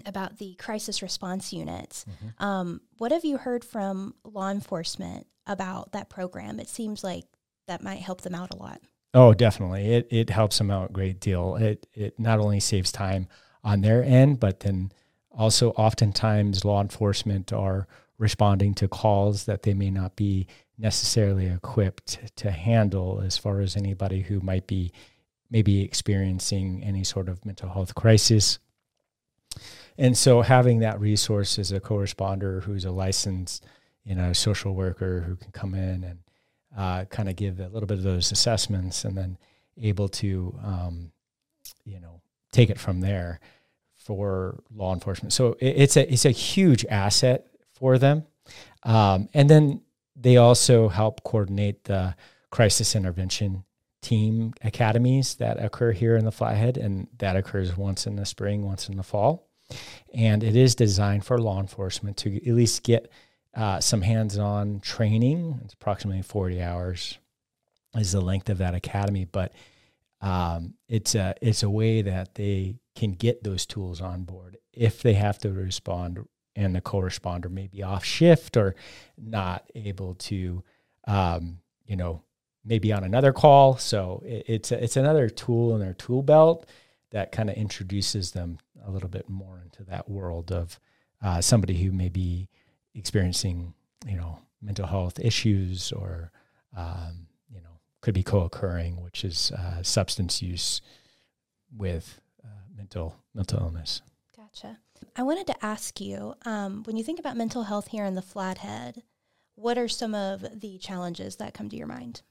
about 0.06 0.38
the 0.38 0.56
crisis 0.56 1.02
response 1.02 1.52
units. 1.52 2.06
Mm-hmm. 2.10 2.44
Um, 2.44 2.82
what 2.98 3.12
have 3.12 3.26
you 3.26 3.38
heard 3.38 3.64
from 3.64 4.14
law 4.24 4.50
enforcement 4.50 5.28
about 5.48 5.92
that 5.94 6.10
program? 6.10 6.60
It 6.60 6.70
seems 6.70 7.04
like 7.04 7.26
that 7.68 7.84
might 7.84 8.00
help 8.00 8.22
them 8.22 8.36
out 8.36 8.54
a 8.54 8.58
lot. 8.58 8.82
Oh, 9.14 9.34
definitely. 9.34 9.94
It 9.94 10.08
it 10.12 10.30
helps 10.30 10.58
them 10.58 10.70
out 10.70 10.92
a 10.92 10.94
great 10.94 11.20
deal. 11.20 11.56
It 11.56 11.88
it 11.94 12.20
not 12.20 12.40
only 12.40 12.60
saves 12.60 12.92
time 12.92 13.28
on 13.64 13.82
their 13.82 14.04
end, 14.04 14.40
but 14.40 14.60
then 14.60 14.92
also 15.32 15.72
oftentimes 15.72 16.66
law 16.66 16.82
enforcement 16.82 17.52
are 17.52 17.88
responding 18.18 18.74
to 18.76 18.88
calls 18.88 19.46
that 19.46 19.64
they 19.64 19.74
may 19.74 19.90
not 19.90 20.16
be 20.16 20.46
necessarily 20.78 21.48
equipped 21.48 22.36
to 22.36 22.52
handle 22.52 23.22
as 23.24 23.38
far 23.38 23.62
as 23.62 23.76
anybody 23.76 24.22
who 24.22 24.40
might 24.42 24.68
be 24.68 24.92
maybe 25.50 25.82
experiencing 25.82 26.84
any 26.84 27.04
sort 27.04 27.30
of 27.30 27.46
mental 27.46 27.70
health 27.70 27.96
crisis. 27.96 28.60
And 29.98 30.18
so 30.18 30.42
having 30.42 30.80
that 30.80 31.00
resource 31.00 31.60
as 31.60 31.72
a 31.72 31.80
co-responder 31.80 32.64
who's 32.64 32.86
a 32.86 32.92
licensed, 32.92 33.66
you 34.04 34.16
know, 34.16 34.32
social 34.34 34.74
worker 34.74 35.22
who 35.22 35.36
can 35.36 35.52
come 35.52 35.74
in 35.74 36.04
and 36.04 36.20
uh, 36.78 37.06
kind 37.06 37.28
of 37.28 37.36
give 37.36 37.60
a 37.60 37.68
little 37.68 37.88
bit 37.88 37.98
of 37.98 38.04
those 38.04 38.32
assessments 38.32 39.04
and 39.04 39.18
then 39.18 39.38
able 39.82 40.08
to, 40.08 40.58
um, 40.64 41.12
you 41.84 42.00
know, 42.00 42.22
take 42.52 42.70
it 42.70 42.80
from 42.80 43.02
there 43.02 43.40
for 43.96 44.64
law 44.74 44.94
enforcement. 44.94 45.34
So 45.34 45.58
it, 45.60 45.76
it's 45.78 45.98
a 45.98 46.12
it's 46.12 46.26
a 46.26 46.32
huge 46.32 46.86
asset 46.86 47.48
for 47.74 47.98
them, 47.98 48.26
um, 48.84 49.30
and 49.34 49.50
then 49.50 49.82
they 50.16 50.38
also 50.38 50.90
help 50.90 51.24
coordinate 51.24 51.84
the 51.86 52.16
crisis 52.50 52.96
intervention 52.96 53.64
team 54.02 54.54
academies 54.64 55.36
that 55.36 55.64
occur 55.64 55.92
here 55.92 56.16
in 56.16 56.26
the 56.26 56.32
Flathead, 56.32 56.78
and 56.78 57.08
that 57.18 57.36
occurs 57.36 57.76
once 57.78 58.08
in 58.08 58.16
the 58.16 58.26
spring, 58.26 58.66
once 58.66 58.90
in 58.90 58.98
the 58.98 59.04
fall. 59.04 59.48
And 60.14 60.44
it 60.44 60.56
is 60.56 60.76
designed 60.76 61.26
for 61.26 61.38
law 61.38 61.60
enforcement 61.60 62.18
to 62.18 62.36
at 62.38 62.56
least 62.56 62.84
get 62.84 63.12
uh, 63.56 63.80
some 63.80 64.02
hands 64.02 64.38
on 64.38 64.80
training. 64.80 65.60
It's 65.64 65.74
approximately 65.74 66.22
40 66.22 66.62
hours, 66.62 67.20
is 67.96 68.12
the 68.12 68.22
length 68.22 68.50
of 68.50 68.60
that 68.60 68.74
academy. 68.74 69.26
But 69.26 69.54
um, 70.22 70.74
it's, 70.88 71.16
a, 71.16 71.36
it's 71.42 71.64
a 71.64 71.70
way 71.70 72.02
that 72.02 72.36
they 72.36 72.76
can 72.96 73.12
get 73.12 73.44
those 73.44 73.66
tools 73.66 74.02
on 74.02 74.24
board 74.24 74.58
if 74.74 75.02
they 75.02 75.14
have 75.14 75.38
to 75.40 75.52
respond 75.52 76.26
and 76.56 76.76
the 76.76 76.82
co-responder 76.82 77.50
may 77.50 77.68
be 77.68 77.84
off 77.84 78.04
shift 78.04 78.58
or 78.58 78.76
not 79.18 79.70
able 79.76 80.16
to, 80.16 80.64
um, 81.08 81.60
you 81.86 81.96
know, 81.96 82.22
maybe 82.70 82.94
on 82.94 83.04
another 83.04 83.34
call. 83.34 83.78
So 83.78 84.24
it, 84.26 84.46
it's 84.48 84.72
a, 84.72 84.82
it's 84.82 84.96
another 84.96 85.28
tool 85.28 85.74
in 85.74 85.82
their 85.82 85.96
tool 85.96 86.22
belt 86.22 86.70
that 87.10 87.32
kind 87.32 87.50
of 87.50 87.56
introduces 87.58 88.32
them 88.32 88.60
a 88.86 88.92
little 88.92 89.10
bit 89.10 89.28
more 89.28 89.60
into 89.62 89.84
that 89.86 90.08
world 90.08 90.52
of 90.52 90.80
uh, 91.22 91.42
somebody 91.42 91.84
who 91.84 91.92
may 91.92 92.08
be 92.08 92.48
experiencing, 92.94 93.74
you 94.08 94.16
know, 94.16 94.40
mental 94.62 94.86
health 94.86 95.20
issues 95.20 95.92
or, 95.92 96.32
um, 96.78 97.28
you 97.52 97.60
know, 97.60 97.80
could 98.02 98.14
be 98.14 98.24
co-occurring, 98.24 99.02
which 99.02 99.26
is 99.26 99.52
uh, 99.52 99.82
substance 99.82 100.42
use 100.42 100.82
with 101.76 102.22
uh, 102.46 102.48
mental 102.78 103.16
mental 103.34 103.60
illness. 103.60 104.02
Gotcha. 104.38 104.78
I 105.16 105.24
wanted 105.24 105.48
to 105.48 105.66
ask 105.66 106.00
you 106.00 106.36
um, 106.46 106.84
when 106.84 106.98
you 106.98 107.04
think 107.04 107.20
about 107.20 107.38
mental 107.38 107.64
health 107.64 107.88
here 107.88 108.06
in 108.06 108.16
the 108.16 108.22
Flathead, 108.22 109.04
what 109.56 109.78
are 109.78 109.88
some 109.88 110.14
of 110.14 110.62
the 110.62 110.78
challenges 110.78 111.38
that 111.38 111.54
come 111.54 111.70
to 111.70 111.76
your 111.76 111.88
mind? 111.88 112.22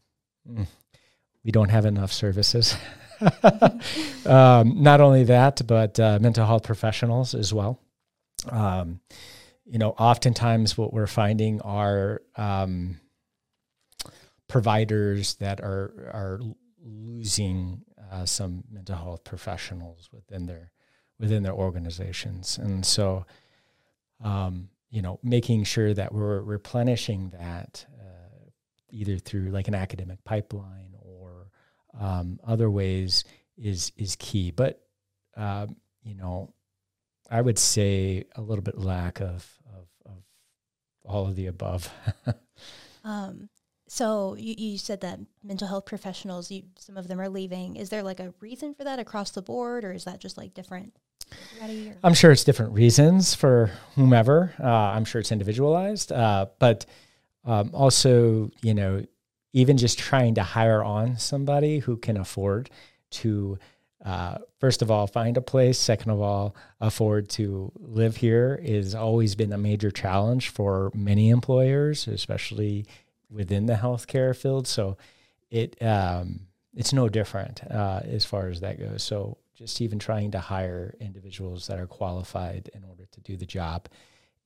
We 1.44 1.52
don't 1.52 1.70
have 1.70 1.86
enough 1.86 2.12
services. 2.12 2.76
um, 4.26 4.82
not 4.82 5.00
only 5.00 5.24
that, 5.24 5.62
but 5.66 5.98
uh, 5.98 6.18
mental 6.20 6.46
health 6.46 6.64
professionals 6.64 7.34
as 7.34 7.52
well. 7.52 7.80
Um, 8.50 9.00
you 9.64 9.78
know, 9.78 9.90
oftentimes 9.90 10.78
what 10.78 10.92
we're 10.92 11.06
finding 11.06 11.60
are 11.62 12.22
um, 12.36 13.00
providers 14.48 15.34
that 15.36 15.60
are 15.60 16.10
are 16.12 16.40
losing 16.82 17.82
uh, 18.10 18.24
some 18.24 18.64
mental 18.70 18.96
health 18.96 19.24
professionals 19.24 20.08
within 20.12 20.46
their 20.46 20.72
within 21.18 21.42
their 21.42 21.52
organizations, 21.52 22.58
and 22.58 22.86
so 22.86 23.26
um, 24.22 24.70
you 24.90 25.02
know, 25.02 25.18
making 25.22 25.64
sure 25.64 25.92
that 25.94 26.12
we're 26.12 26.40
replenishing 26.40 27.30
that 27.30 27.86
either 28.90 29.18
through 29.18 29.50
like 29.50 29.68
an 29.68 29.74
academic 29.74 30.22
pipeline 30.24 30.94
or 31.00 31.50
um, 31.98 32.38
other 32.46 32.70
ways 32.70 33.24
is 33.56 33.92
is 33.96 34.16
key. 34.16 34.50
But 34.50 34.80
um, 35.36 35.76
you 36.02 36.14
know, 36.14 36.52
I 37.30 37.40
would 37.40 37.58
say 37.58 38.24
a 38.36 38.40
little 38.40 38.62
bit 38.62 38.78
lack 38.78 39.20
of 39.20 39.46
of, 39.74 39.88
of 40.06 40.22
all 41.04 41.26
of 41.26 41.36
the 41.36 41.46
above. 41.46 41.90
um, 43.04 43.48
so 43.88 44.34
you, 44.34 44.54
you 44.56 44.78
said 44.78 45.00
that 45.00 45.18
mental 45.42 45.66
health 45.66 45.86
professionals, 45.86 46.50
you 46.50 46.64
some 46.78 46.96
of 46.96 47.08
them 47.08 47.20
are 47.20 47.28
leaving. 47.28 47.76
Is 47.76 47.88
there 47.88 48.02
like 48.02 48.20
a 48.20 48.34
reason 48.40 48.74
for 48.74 48.84
that 48.84 48.98
across 48.98 49.30
the 49.30 49.42
board, 49.42 49.84
or 49.84 49.92
is 49.92 50.04
that 50.04 50.20
just 50.20 50.36
like 50.36 50.54
different? 50.54 50.94
I'm 52.02 52.14
sure 52.14 52.30
it's 52.30 52.44
different 52.44 52.72
reasons 52.72 53.34
for 53.34 53.70
whomever. 53.94 54.54
Uh, 54.58 54.66
I'm 54.66 55.04
sure 55.04 55.20
it's 55.20 55.32
individualized, 55.32 56.12
uh, 56.12 56.46
but 56.58 56.86
um, 57.48 57.70
also, 57.72 58.50
you 58.62 58.74
know, 58.74 59.04
even 59.54 59.78
just 59.78 59.98
trying 59.98 60.34
to 60.34 60.42
hire 60.42 60.84
on 60.84 61.16
somebody 61.16 61.78
who 61.78 61.96
can 61.96 62.18
afford 62.18 62.68
to, 63.10 63.58
uh, 64.04 64.36
first 64.60 64.82
of 64.82 64.90
all, 64.90 65.06
find 65.06 65.38
a 65.38 65.40
place. 65.40 65.78
Second 65.78 66.10
of 66.10 66.20
all, 66.20 66.54
afford 66.78 67.30
to 67.30 67.72
live 67.76 68.16
here 68.16 68.60
is 68.62 68.94
always 68.94 69.34
been 69.34 69.54
a 69.54 69.58
major 69.58 69.90
challenge 69.90 70.50
for 70.50 70.92
many 70.94 71.30
employers, 71.30 72.06
especially 72.06 72.84
within 73.30 73.64
the 73.64 73.74
healthcare 73.74 74.36
field. 74.36 74.66
So 74.66 74.98
it 75.50 75.82
um, 75.82 76.40
it's 76.76 76.92
no 76.92 77.08
different 77.08 77.62
uh, 77.70 78.02
as 78.04 78.26
far 78.26 78.48
as 78.48 78.60
that 78.60 78.78
goes. 78.78 79.02
So 79.02 79.38
just 79.54 79.80
even 79.80 79.98
trying 79.98 80.32
to 80.32 80.38
hire 80.38 80.94
individuals 81.00 81.66
that 81.68 81.78
are 81.78 81.86
qualified 81.86 82.70
in 82.74 82.84
order 82.84 83.06
to 83.10 83.20
do 83.22 83.38
the 83.38 83.46
job. 83.46 83.88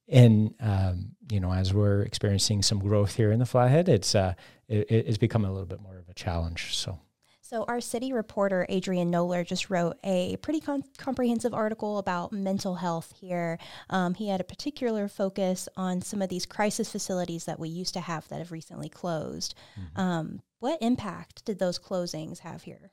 And 0.09 0.55
um, 0.61 1.13
you 1.31 1.41
know, 1.41 1.53
as 1.53 1.73
we're 1.73 2.03
experiencing 2.03 2.63
some 2.63 2.79
growth 2.79 3.17
here 3.17 3.33
in 3.33 3.39
the 3.39 3.47
Flathead, 3.47 3.89
it's 3.89 4.15
uh, 4.15 4.35
it, 4.69 4.87
it's 4.91 5.19
become 5.19 5.45
a 5.45 5.51
little 5.51 5.67
bit 5.67 5.81
more 5.81 5.99
of 5.99 6.09
a 6.09 6.15
challenge. 6.15 6.77
So. 6.77 6.99
So, 7.41 7.65
our 7.65 7.83
city 7.83 8.15
reporter, 8.15 8.65
Adrian 8.71 9.11
Knowler, 9.11 9.45
just 9.45 9.69
wrote 9.69 9.99
a 10.03 10.39
pretty 10.39 10.61
com- 10.61 10.85
comprehensive 10.97 11.53
article 11.53 11.99
about 11.99 12.33
mental 12.33 12.77
health 12.77 13.13
here. 13.21 13.59
Um, 13.91 14.15
he 14.15 14.29
had 14.29 14.41
a 14.41 14.45
particular 14.45 15.07
focus 15.07 15.69
on 15.77 16.01
some 16.01 16.23
of 16.23 16.31
these 16.31 16.47
crisis 16.47 16.91
facilities 16.91 17.45
that 17.45 17.61
we 17.61 17.69
used 17.69 17.93
to 17.93 18.01
have 18.01 18.27
that 18.29 18.39
have 18.39 18.53
recently 18.53 18.89
closed. 18.89 19.55
Mm-hmm. 19.79 20.01
Um, 20.01 20.43
what 20.61 20.81
impact 20.81 21.45
did 21.45 21.59
those 21.59 21.79
closings 21.79 22.39
have 22.39 22.63
here? 22.63 22.91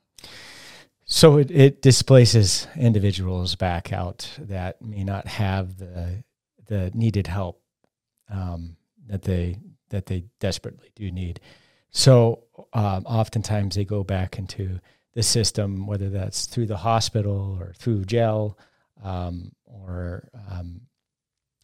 So 1.06 1.38
it, 1.38 1.50
it 1.50 1.80
displaces 1.80 2.68
individuals 2.76 3.56
back 3.56 3.94
out 3.94 4.30
that 4.38 4.82
may 4.82 5.04
not 5.04 5.26
have 5.26 5.78
the 5.78 6.22
the 6.70 6.90
needed 6.94 7.26
help 7.26 7.60
um, 8.30 8.76
that 9.08 9.22
they 9.22 9.58
that 9.90 10.06
they 10.06 10.24
desperately 10.38 10.90
do 10.94 11.10
need. 11.10 11.40
So 11.90 12.44
um, 12.72 13.04
oftentimes 13.06 13.74
they 13.74 13.84
go 13.84 14.04
back 14.04 14.38
into 14.38 14.78
the 15.14 15.22
system, 15.22 15.86
whether 15.86 16.08
that's 16.08 16.46
through 16.46 16.66
the 16.66 16.76
hospital 16.76 17.58
or 17.60 17.72
through 17.76 18.04
jail, 18.04 18.56
um, 19.02 19.52
or 19.64 20.28
um, 20.50 20.82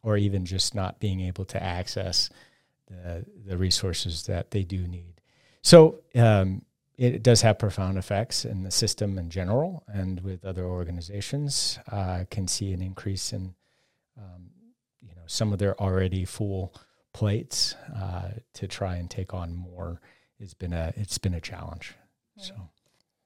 or 0.02 0.16
even 0.16 0.44
just 0.44 0.74
not 0.74 0.98
being 0.98 1.20
able 1.20 1.44
to 1.46 1.62
access 1.62 2.28
the 2.88 3.24
the 3.46 3.56
resources 3.56 4.26
that 4.26 4.50
they 4.50 4.64
do 4.64 4.86
need. 4.88 5.20
So 5.62 6.00
um, 6.14 6.62
it 6.96 7.22
does 7.22 7.42
have 7.42 7.58
profound 7.58 7.98
effects 7.98 8.44
in 8.44 8.62
the 8.62 8.70
system 8.70 9.18
in 9.18 9.30
general 9.30 9.84
and 9.86 10.20
with 10.20 10.44
other 10.44 10.64
organizations. 10.64 11.78
Uh, 11.90 12.24
can 12.30 12.48
see 12.48 12.72
an 12.72 12.80
increase 12.80 13.32
in, 13.32 13.54
um, 14.18 14.50
some 15.26 15.52
of 15.52 15.58
their 15.58 15.80
already 15.80 16.24
full 16.24 16.74
plates 17.12 17.74
uh, 17.94 18.30
to 18.54 18.66
try 18.68 18.96
and 18.96 19.10
take 19.10 19.32
on 19.32 19.54
more. 19.54 20.00
It's 20.38 20.54
been 20.54 20.72
a 20.72 20.92
it's 20.96 21.18
been 21.18 21.34
a 21.34 21.40
challenge. 21.40 21.94
Right. 22.36 22.46
So, 22.46 22.54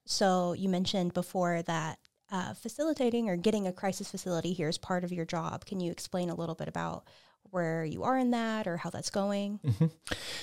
so 0.07 0.53
you 0.53 0.69
mentioned 0.69 1.13
before 1.13 1.63
that 1.63 1.99
uh, 2.31 2.55
facilitating 2.55 3.29
or 3.29 3.37
getting 3.37 3.67
a 3.67 3.73
crisis 3.73 4.11
facility 4.11 4.53
here 4.53 4.69
is 4.69 4.79
part 4.79 5.03
of 5.03 5.13
your 5.13 5.25
job. 5.25 5.65
Can 5.65 5.81
you 5.81 5.91
explain 5.91 6.31
a 6.31 6.35
little 6.35 6.55
bit 6.55 6.69
about 6.69 7.05
where 7.51 7.85
you 7.85 8.05
are 8.05 8.17
in 8.17 8.31
that 8.31 8.69
or 8.69 8.77
how 8.77 8.91
that's 8.91 9.11
going? 9.11 9.59
Mm-hmm. 9.67 9.87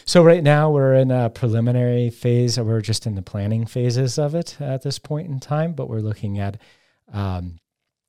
So 0.05 0.23
right 0.23 0.43
now 0.43 0.69
we're 0.69 0.95
in 0.95 1.11
a 1.11 1.29
preliminary 1.29 2.09
phase. 2.09 2.59
We're 2.59 2.81
just 2.81 3.05
in 3.05 3.15
the 3.15 3.21
planning 3.21 3.65
phases 3.65 4.19
of 4.19 4.35
it 4.35 4.59
at 4.59 4.81
this 4.81 4.99
point 4.99 5.29
in 5.29 5.39
time, 5.39 5.73
but 5.73 5.89
we're 5.89 6.01
looking 6.01 6.39
at 6.39 6.59
um, 7.13 7.59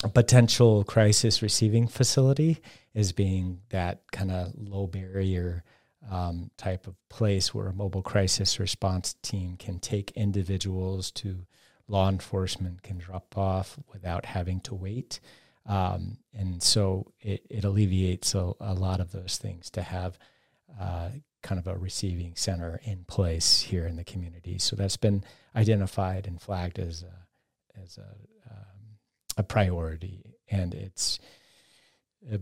potential 0.07 0.85
crisis 0.85 1.43
receiving 1.43 1.89
facility 1.89 2.61
as 2.95 3.13
being 3.13 3.61
that 3.71 4.03
kind 4.13 4.31
of 4.31 4.53
low 4.57 4.87
barrier 4.87 5.65
um, 6.09 6.51
type 6.57 6.87
of 6.87 6.95
place 7.09 7.53
where 7.53 7.67
a 7.67 7.73
mobile 7.73 8.03
crisis 8.03 8.61
response 8.61 9.15
team 9.23 9.57
can 9.57 9.81
take 9.81 10.13
individuals 10.13 11.11
to 11.11 11.47
law 11.89 12.09
enforcement 12.09 12.83
can 12.83 12.99
drop 12.99 13.37
off 13.37 13.79
without 13.93 14.27
having 14.27 14.61
to 14.61 14.75
wait. 14.75 15.21
Um, 15.67 16.19
and 16.33 16.63
so 16.63 17.13
it, 17.21 17.45
it 17.51 17.65
alleviates 17.65 18.35
a, 18.35 18.53
a, 18.61 18.75
lot 18.75 19.01
of 19.01 19.13
those 19.13 19.37
things 19.37 19.69
to 19.71 19.83
have 19.83 20.19
uh, 20.81 21.11
kind 21.43 21.59
of 21.59 21.67
a 21.67 21.77
receiving 21.77 22.35
center 22.37 22.81
in 22.85 23.05
place 23.05 23.61
here 23.61 23.87
in 23.87 23.97
the 23.97 24.05
community. 24.05 24.59
So 24.59 24.77
that's 24.77 24.97
been 24.97 25.25
identified 25.55 26.27
and 26.27 26.41
flagged 26.41 26.79
as 26.79 27.03
a, 27.03 27.83
as 27.83 27.99
a, 27.99 28.51
um, 28.51 28.78
a 29.39 29.43
priority. 29.43 30.35
And 30.51 30.75
it's 30.75 31.19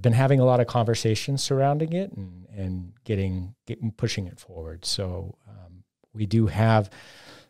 been 0.01 0.15
having 0.15 0.41
a 0.41 0.45
lot 0.45 0.59
of 0.59 0.67
conversations 0.67 1.45
surrounding 1.45 1.93
it 1.93 2.13
and, 2.13 2.47
and 2.57 2.93
getting, 3.05 3.55
getting 3.67 3.93
pushing 3.93 4.27
it 4.27 4.41
forward. 4.41 4.85
So 4.85 5.37
um, 5.49 5.85
we 6.13 6.27
do 6.27 6.47
have 6.47 6.91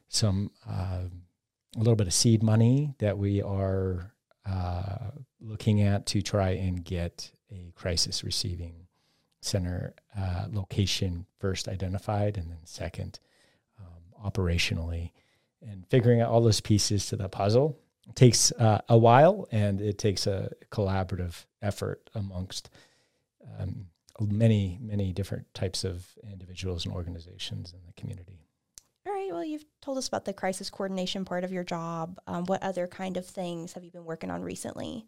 some 0.09 0.51
uh, 0.69 1.05
a 1.77 1.79
little 1.79 1.97
bit 1.97 2.07
of 2.07 2.15
seed 2.15 2.43
money 2.43 2.95
that 2.99 3.17
we 3.17 3.43
are 3.43 4.13
uh, 4.45 5.11
looking 5.41 5.83
at 5.83 6.07
to 6.07 6.23
try 6.23 6.51
and 6.51 6.85
get 6.85 7.31
a 7.51 7.73
crisis 7.75 8.25
receiving 8.25 8.87
center 9.41 9.95
uh, 10.19 10.47
location 10.51 11.27
first 11.39 11.69
identified 11.69 12.37
and 12.37 12.51
then 12.51 12.59
second 12.65 13.21
um, 13.79 14.31
operationally 14.31 15.13
and 15.63 15.87
figuring 15.87 16.21
out 16.21 16.31
all 16.31 16.41
those 16.41 16.61
pieces 16.61 17.07
to 17.07 17.17
the 17.17 17.29
puzzle 17.29 17.79
takes 18.15 18.53
uh, 18.53 18.81
a 18.89 18.97
while 18.97 19.49
and 19.51 19.81
it 19.81 19.99
takes 19.99 20.27
a 20.27 20.51
collaborative 20.71 21.45
effort 21.63 22.09
amongst 22.15 22.71
um, 23.59 23.87
many 24.21 24.79
many 24.81 25.13
different 25.13 25.53
types 25.55 25.85
of 25.85 26.07
individuals 26.31 26.87
and 26.87 26.95
organizations 26.95 27.73
in 27.73 27.81
the 27.87 27.93
community 27.93 28.39
all 29.07 29.13
right. 29.13 29.31
Well, 29.31 29.45
you've 29.45 29.65
told 29.81 29.99
us 29.99 30.09
about 30.09 30.25
the 30.25 30.33
crisis 30.33 30.69
coordination 30.69 31.25
part 31.25 31.45
of 31.45 31.53
your 31.53 31.63
job. 31.63 32.19
Um, 32.27 32.45
what 32.47 32.63
other 32.63 32.89
kind 32.89 33.17
of 33.17 33.25
things 33.25 33.75
have 33.75 33.85
you 33.85 33.91
been 33.93 34.05
working 34.05 34.33
on 34.33 34.43
recently? 34.43 35.07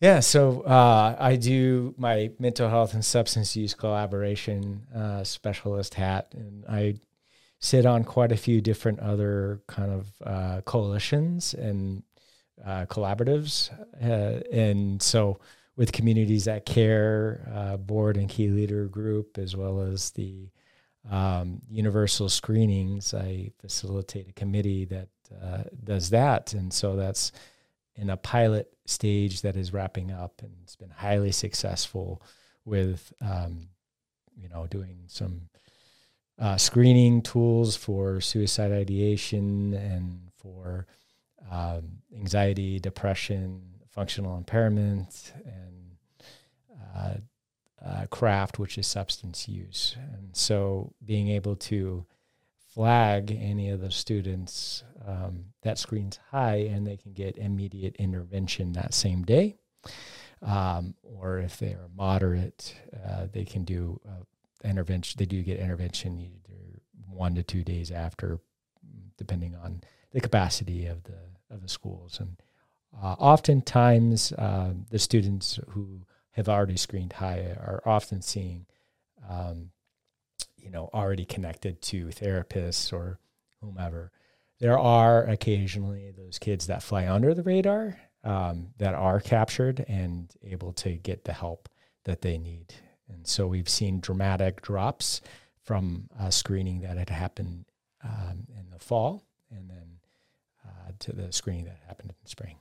Yeah, 0.00 0.20
so 0.20 0.62
uh, 0.62 1.16
I 1.18 1.36
do 1.36 1.94
my 1.96 2.30
mental 2.38 2.68
health 2.68 2.94
and 2.94 3.04
substance 3.04 3.56
use 3.56 3.74
collaboration 3.74 4.86
uh, 4.94 5.24
specialist 5.24 5.94
hat, 5.94 6.28
and 6.32 6.64
I 6.68 6.96
sit 7.62 7.86
on 7.86 8.04
quite 8.04 8.32
a 8.32 8.36
few 8.36 8.60
different 8.60 9.00
other 9.00 9.62
kind 9.68 9.90
of 9.90 10.08
uh, 10.26 10.60
coalitions 10.62 11.54
and 11.54 12.02
uh, 12.62 12.84
collaboratives, 12.86 13.70
uh, 14.02 14.42
and 14.52 15.02
so 15.02 15.40
with 15.76 15.92
communities 15.92 16.44
that 16.44 16.66
care, 16.66 17.48
uh, 17.54 17.76
board 17.78 18.18
and 18.18 18.28
key 18.28 18.48
leader 18.48 18.86
group, 18.86 19.38
as 19.38 19.56
well 19.56 19.80
as 19.80 20.10
the 20.10 20.50
um, 21.10 21.60
universal 21.68 22.28
screenings, 22.28 23.14
I 23.14 23.50
facilitate 23.58 24.28
a 24.28 24.32
committee 24.32 24.84
that 24.86 25.08
uh, 25.42 25.64
does 25.82 26.10
that. 26.10 26.52
And 26.52 26.72
so 26.72 26.96
that's 26.96 27.32
in 27.96 28.10
a 28.10 28.16
pilot 28.16 28.72
stage 28.86 29.42
that 29.42 29.56
is 29.56 29.72
wrapping 29.72 30.10
up 30.10 30.42
and 30.42 30.52
it's 30.62 30.76
been 30.76 30.90
highly 30.90 31.32
successful 31.32 32.22
with, 32.64 33.12
um, 33.20 33.68
you 34.36 34.48
know, 34.48 34.66
doing 34.66 35.04
some 35.06 35.48
uh, 36.42 36.56
screening 36.56 37.22
tools 37.22 37.76
for 37.76 38.20
suicide 38.20 38.72
ideation 38.72 39.72
and 39.74 40.28
for 40.36 40.88
um, 41.50 41.98
anxiety, 42.16 42.80
depression, 42.80 43.62
functional 43.90 44.36
impairment, 44.36 45.32
and 45.44 45.96
uh, 46.96 47.14
uh, 47.84 48.06
CRAFFT, 48.06 48.58
which 48.58 48.76
is 48.76 48.88
substance 48.88 49.48
use. 49.48 49.94
And 49.96 50.30
so 50.36 50.92
being 51.04 51.28
able 51.28 51.54
to 51.56 52.04
flag 52.74 53.30
any 53.30 53.70
of 53.70 53.80
the 53.80 53.92
students 53.92 54.82
um, 55.06 55.44
that 55.62 55.78
screens 55.78 56.18
high 56.30 56.56
and 56.56 56.84
they 56.84 56.96
can 56.96 57.12
get 57.12 57.36
immediate 57.36 57.94
intervention 57.96 58.72
that 58.72 58.94
same 58.94 59.22
day. 59.22 59.56
Um, 60.40 60.94
or 61.04 61.38
if 61.38 61.58
they 61.58 61.68
are 61.68 61.88
moderate, 61.94 62.74
uh, 63.06 63.26
they 63.30 63.44
can 63.44 63.62
do 63.62 64.00
intervention. 64.64 65.18
They 65.18 65.26
do 65.26 65.42
get 65.42 65.58
intervention 65.58 66.18
either 66.18 66.80
one 67.08 67.34
to 67.34 67.42
two 67.42 67.62
days 67.62 67.90
after, 67.90 68.40
depending 69.16 69.54
on 69.54 69.82
the 70.12 70.20
capacity 70.20 70.86
of 70.86 71.04
the 71.04 71.18
of 71.50 71.62
the 71.62 71.68
schools. 71.68 72.18
And 72.20 72.36
uh, 73.00 73.14
oftentimes, 73.18 74.32
uh, 74.32 74.72
the 74.90 74.98
students 74.98 75.60
who 75.70 76.02
have 76.32 76.48
already 76.48 76.76
screened 76.76 77.12
high 77.12 77.56
are 77.58 77.82
often 77.84 78.22
seeing, 78.22 78.66
um, 79.28 79.70
you 80.56 80.70
know, 80.70 80.88
already 80.94 81.24
connected 81.24 81.82
to 81.82 82.06
therapists 82.06 82.92
or 82.92 83.18
whomever. 83.60 84.10
There 84.60 84.78
are 84.78 85.24
occasionally 85.24 86.12
those 86.16 86.38
kids 86.38 86.66
that 86.68 86.82
fly 86.82 87.08
under 87.08 87.34
the 87.34 87.42
radar 87.42 87.98
um, 88.24 88.68
that 88.78 88.94
are 88.94 89.20
captured 89.20 89.84
and 89.88 90.32
able 90.42 90.72
to 90.74 90.92
get 90.92 91.24
the 91.24 91.32
help 91.32 91.68
that 92.04 92.22
they 92.22 92.38
need. 92.38 92.72
And 93.12 93.26
so 93.26 93.46
we've 93.46 93.68
seen 93.68 94.00
dramatic 94.00 94.62
drops 94.62 95.20
from 95.62 96.08
a 96.18 96.32
screening 96.32 96.80
that 96.80 96.96
had 96.96 97.10
happened 97.10 97.64
um, 98.04 98.46
in 98.58 98.70
the 98.70 98.78
fall 98.78 99.22
and 99.50 99.70
then 99.70 99.98
uh, 100.66 100.92
to 100.98 101.12
the 101.12 101.32
screening 101.32 101.64
that 101.64 101.78
happened 101.86 102.10
in 102.10 102.16
the 102.22 102.28
spring. 102.28 102.56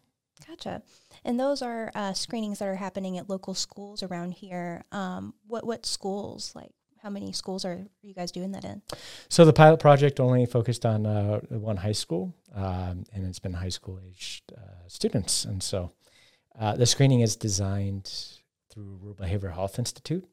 Gotcha. 0.48 0.81
And 1.24 1.39
those 1.39 1.62
are 1.62 1.91
uh, 1.96 2.13
screenings 2.13 2.60
that 2.60 2.67
are 2.67 2.75
happening 2.75 3.17
at 3.17 3.29
local 3.29 3.53
schools 3.53 4.03
around 4.03 4.34
here. 4.34 4.84
Um, 4.91 5.34
what 5.48 5.65
what 5.65 5.86
schools 5.86 6.51
like? 6.55 6.72
How 7.01 7.10
many 7.10 7.31
schools 7.31 7.65
are 7.65 7.88
you 8.03 8.13
guys 8.13 8.31
doing 8.31 8.51
that 8.51 8.63
in? 8.63 8.81
So 9.27 9.43
the 9.43 9.53
pilot 9.53 9.79
project 9.79 10.20
only 10.20 10.46
focused 10.46 10.86
on 10.86 11.08
uh, 11.08 11.39
one 11.50 11.77
high 11.77 11.93
school, 11.93 12.36
um, 12.53 13.05
and 13.12 13.25
it's 13.25 13.39
been 13.39 13.53
high 13.53 13.70
school 13.70 14.00
aged 14.08 14.51
uh, 14.55 14.88
students. 14.88 15.46
And 15.46 15.63
so 15.63 15.91
uh, 16.60 16.75
the 16.75 16.86
screening 16.86 17.22
is 17.22 17.36
designed 17.36 18.12
through 18.70 19.00
Rural 19.01 19.15
Behavioral 19.15 19.53
Health 19.53 19.79
Institute, 19.79 20.27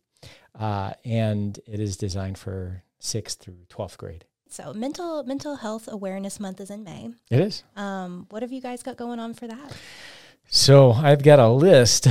uh, 0.58 0.92
and 1.04 1.58
it 1.66 1.80
is 1.80 1.96
designed 1.96 2.38
for 2.38 2.82
sixth 2.98 3.40
through 3.40 3.66
twelfth 3.68 3.98
grade. 3.98 4.24
So 4.48 4.72
mental 4.72 5.22
mental 5.24 5.56
health 5.56 5.88
awareness 5.90 6.40
month 6.40 6.60
is 6.60 6.70
in 6.70 6.84
May. 6.84 7.10
It 7.30 7.40
is. 7.40 7.62
Um, 7.76 8.26
what 8.30 8.42
have 8.42 8.52
you 8.52 8.60
guys 8.60 8.82
got 8.82 8.96
going 8.96 9.20
on 9.20 9.34
for 9.34 9.46
that? 9.46 9.76
So 10.50 10.92
I've 10.92 11.22
got 11.22 11.38
a 11.38 11.48
list, 11.48 12.08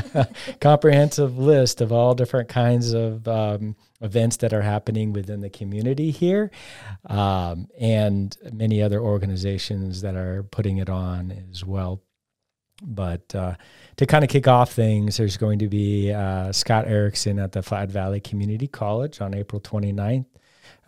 comprehensive 0.60 1.36
list 1.36 1.80
of 1.80 1.90
all 1.90 2.14
different 2.14 2.48
kinds 2.48 2.92
of 2.92 3.26
um, 3.26 3.74
events 4.00 4.36
that 4.38 4.52
are 4.52 4.62
happening 4.62 5.12
within 5.12 5.40
the 5.40 5.50
community 5.50 6.12
here, 6.12 6.52
um, 7.06 7.66
and 7.80 8.36
many 8.52 8.80
other 8.80 9.00
organizations 9.00 10.02
that 10.02 10.14
are 10.14 10.44
putting 10.44 10.78
it 10.78 10.88
on 10.88 11.32
as 11.50 11.64
well. 11.64 12.00
But 12.86 13.34
uh, 13.34 13.54
to 13.96 14.06
kind 14.06 14.24
of 14.24 14.30
kick 14.30 14.46
off 14.46 14.72
things, 14.72 15.16
there's 15.16 15.36
going 15.36 15.58
to 15.60 15.68
be 15.68 16.12
uh, 16.12 16.52
Scott 16.52 16.86
Erickson 16.86 17.38
at 17.38 17.52
the 17.52 17.62
Flathead 17.62 17.90
Valley 17.90 18.20
Community 18.20 18.66
College 18.66 19.20
on 19.20 19.34
April 19.34 19.60
29th 19.60 20.26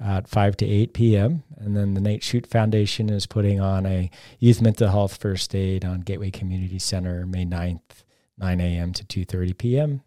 at 0.01 0.29
5 0.29 0.57
to 0.59 0.67
8 0.67 0.93
p.m. 0.93 1.43
And 1.57 1.77
then 1.77 1.95
the 1.95 2.01
Nate 2.01 2.23
Chute 2.23 2.47
Foundation 2.47 3.11
is 3.11 3.27
putting 3.27 3.61
on 3.61 3.87
a 3.87 4.11
youth 4.39 4.61
mental 4.61 4.89
health 4.89 5.17
first 5.17 5.55
aid 5.55 5.85
on 5.85 6.01
Gateway 6.01 6.31
Community 6.31 6.79
Center 6.79 7.27
May 7.27 7.45
9th, 7.45 8.05
9 8.39 8.61
a.m. 8.61 8.93
to 8.93 9.05
2.30 9.05 9.59
p.m. 9.59 10.03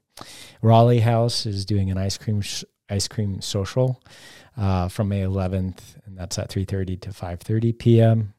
Raleigh 0.62 1.00
House 1.00 1.46
is 1.46 1.66
doing 1.66 1.90
an 1.90 1.98
ice 1.98 2.18
cream 2.18 2.42
sh- 2.42 2.66
ice 2.90 3.08
cream 3.08 3.42
social 3.42 4.02
uh, 4.58 4.88
from 4.90 5.10
May 5.10 5.22
11th, 5.22 5.80
and 6.06 6.18
that's 6.18 6.38
at 6.38 6.50
3.30 6.50 7.02
to 7.02 7.10
5.30 7.10 7.78
p.m. 7.78 8.34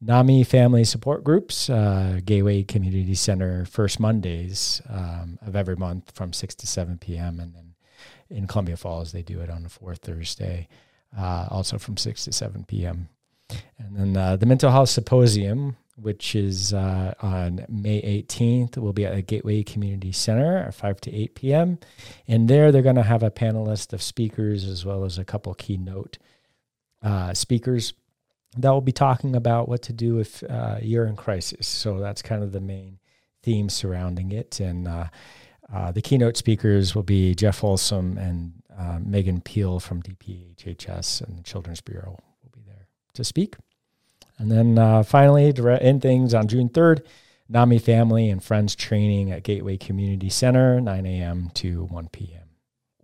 NAMI 0.00 0.44
Family 0.44 0.84
Support 0.84 1.24
Groups, 1.24 1.68
uh, 1.68 2.20
Gateway 2.24 2.62
Community 2.62 3.14
Center, 3.14 3.64
first 3.64 3.98
Mondays 3.98 4.80
um, 4.88 5.38
of 5.42 5.56
every 5.56 5.76
month 5.76 6.12
from 6.12 6.32
6 6.32 6.54
to 6.56 6.66
7 6.66 6.98
p.m. 6.98 7.40
And 7.40 7.54
then 7.54 7.74
in 8.30 8.46
Columbia 8.46 8.76
Falls, 8.76 9.10
they 9.10 9.22
do 9.22 9.40
it 9.40 9.50
on 9.50 9.64
the 9.64 9.68
fourth 9.68 9.98
Thursday, 9.98 10.68
uh, 11.18 11.48
also 11.50 11.78
from 11.78 11.96
6 11.96 12.24
to 12.24 12.32
7 12.32 12.64
p.m. 12.64 13.08
And 13.78 13.96
then 13.96 14.16
uh, 14.16 14.36
the 14.36 14.46
Mental 14.46 14.70
Health 14.70 14.90
Symposium, 14.90 15.76
which 15.96 16.36
is 16.36 16.72
uh, 16.72 17.14
on 17.20 17.66
May 17.68 18.00
18th, 18.00 18.76
will 18.76 18.92
be 18.92 19.04
at 19.04 19.16
the 19.16 19.22
Gateway 19.22 19.64
Community 19.64 20.12
Center 20.12 20.58
at 20.58 20.74
5 20.74 21.00
to 21.02 21.14
8 21.14 21.34
p.m. 21.34 21.78
And 22.28 22.46
there 22.48 22.70
they're 22.70 22.82
going 22.82 22.94
to 22.96 23.02
have 23.02 23.24
a 23.24 23.32
panelist 23.32 23.92
of 23.92 24.02
speakers 24.02 24.64
as 24.64 24.84
well 24.84 25.04
as 25.04 25.18
a 25.18 25.24
couple 25.24 25.54
keynote 25.54 26.18
uh, 27.02 27.34
speakers 27.34 27.94
that 28.56 28.70
will 28.70 28.80
be 28.80 28.92
talking 28.92 29.36
about 29.36 29.68
what 29.68 29.82
to 29.82 29.92
do 29.92 30.18
if 30.18 30.42
uh, 30.44 30.76
you're 30.80 31.06
in 31.06 31.16
crisis. 31.16 31.66
So 31.66 32.00
that's 32.00 32.22
kind 32.22 32.42
of 32.42 32.52
the 32.52 32.60
main 32.60 32.98
theme 33.42 33.68
surrounding 33.68 34.32
it. 34.32 34.60
And 34.60 34.88
uh, 34.88 35.08
uh, 35.72 35.92
the 35.92 36.02
keynote 36.02 36.36
speakers 36.36 36.94
will 36.94 37.02
be 37.02 37.34
Jeff 37.34 37.56
Folsom 37.56 38.16
and 38.16 38.54
uh, 38.76 38.98
Megan 39.00 39.40
Peel 39.40 39.80
from 39.80 40.02
DPHHS 40.02 41.22
and 41.22 41.38
the 41.38 41.42
Children's 41.42 41.80
Bureau 41.80 42.18
will 42.42 42.50
be 42.52 42.62
there 42.66 42.86
to 43.14 43.24
speak. 43.24 43.56
And 44.38 44.50
then 44.50 44.78
uh, 44.78 45.02
finally, 45.02 45.52
to 45.52 45.82
end 45.82 46.00
things 46.00 46.32
on 46.32 46.46
June 46.46 46.68
3rd, 46.68 47.04
NAMI 47.48 47.78
Family 47.78 48.30
and 48.30 48.42
Friends 48.42 48.76
Training 48.76 49.32
at 49.32 49.42
Gateway 49.42 49.76
Community 49.76 50.28
Center, 50.28 50.80
9 50.80 51.06
a.m. 51.06 51.50
to 51.54 51.84
1 51.84 52.08
p.m. 52.08 52.47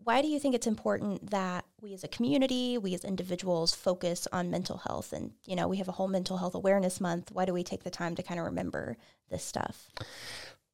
Why 0.05 0.21
do 0.21 0.29
you 0.29 0.39
think 0.39 0.55
it's 0.55 0.67
important 0.67 1.31
that 1.31 1.65
we 1.81 1.95
as 1.95 2.05
a 2.05 2.09
community, 2.09 2.77
we 2.77 2.95
as 2.95 3.05
individuals 3.05 3.75
focus 3.75 4.29
on 4.33 4.51
mental 4.51 4.77
health? 4.77 5.13
And, 5.15 5.33
you 5.47 5.57
know, 5.57 5.67
we 5.67 5.79
have 5.79 5.89
a 5.89 5.93
whole 5.93 6.09
mental 6.09 6.37
health 6.37 6.55
awareness 6.55 7.01
month. 7.01 7.31
Why 7.33 7.47
do 7.47 7.55
we 7.55 7.65
take 7.65 7.85
the 7.85 7.91
time 7.91 8.15
to 8.17 8.23
kind 8.23 8.39
of 8.39 8.47
remember 8.47 8.99
this 9.31 9.43
stuff? 9.43 9.89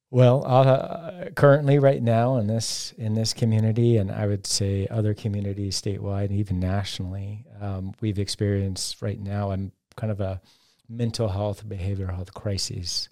Well, 0.09 0.43
uh, 0.45 1.29
currently, 1.35 1.79
right 1.79 2.03
now 2.03 2.35
in 2.35 2.47
this 2.47 2.93
in 2.97 3.13
this 3.13 3.33
community, 3.33 3.95
and 3.95 4.11
I 4.11 4.27
would 4.27 4.45
say 4.45 4.85
other 4.91 5.13
communities 5.13 5.81
statewide, 5.81 6.25
and 6.25 6.33
even 6.33 6.59
nationally, 6.59 7.45
um, 7.61 7.93
we've 8.01 8.19
experienced 8.19 9.01
right 9.01 9.19
now 9.19 9.51
a 9.51 9.57
kind 9.95 10.11
of 10.11 10.19
a 10.19 10.41
mental 10.89 11.29
health, 11.29 11.65
behavioral 11.65 12.13
health 12.13 12.33
crisis, 12.33 13.07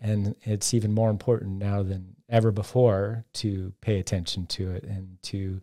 and 0.00 0.34
it's 0.42 0.74
even 0.74 0.92
more 0.92 1.10
important 1.10 1.58
now 1.58 1.82
than 1.82 2.16
ever 2.28 2.50
before 2.50 3.24
to 3.34 3.72
pay 3.80 3.98
attention 3.98 4.46
to 4.46 4.70
it 4.72 4.84
and 4.84 5.18
to 5.22 5.60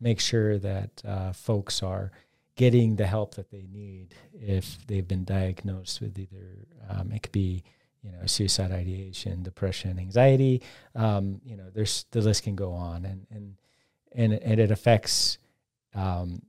make 0.00 0.20
sure 0.20 0.58
that 0.58 1.02
uh, 1.06 1.32
folks 1.32 1.82
are 1.82 2.12
getting 2.56 2.96
the 2.96 3.06
help 3.06 3.34
that 3.34 3.50
they 3.50 3.66
need 3.72 4.14
if 4.32 4.78
they've 4.86 5.08
been 5.08 5.24
diagnosed 5.24 6.00
with 6.00 6.18
either 6.18 6.66
um, 6.90 7.12
it 7.12 7.22
could 7.22 7.32
be 7.32 7.62
you 8.02 8.12
know, 8.12 8.26
suicide 8.26 8.70
ideation, 8.70 9.42
depression, 9.42 9.98
anxiety. 9.98 10.62
Um, 10.94 11.40
you 11.44 11.56
know, 11.56 11.70
there's 11.74 12.06
the 12.10 12.20
list 12.20 12.44
can 12.44 12.54
go 12.54 12.72
on, 12.72 13.04
and 13.04 13.26
and 13.30 13.56
and, 14.12 14.32
and 14.32 14.60
it 14.60 14.70
affects 14.70 15.38
um, 15.94 16.42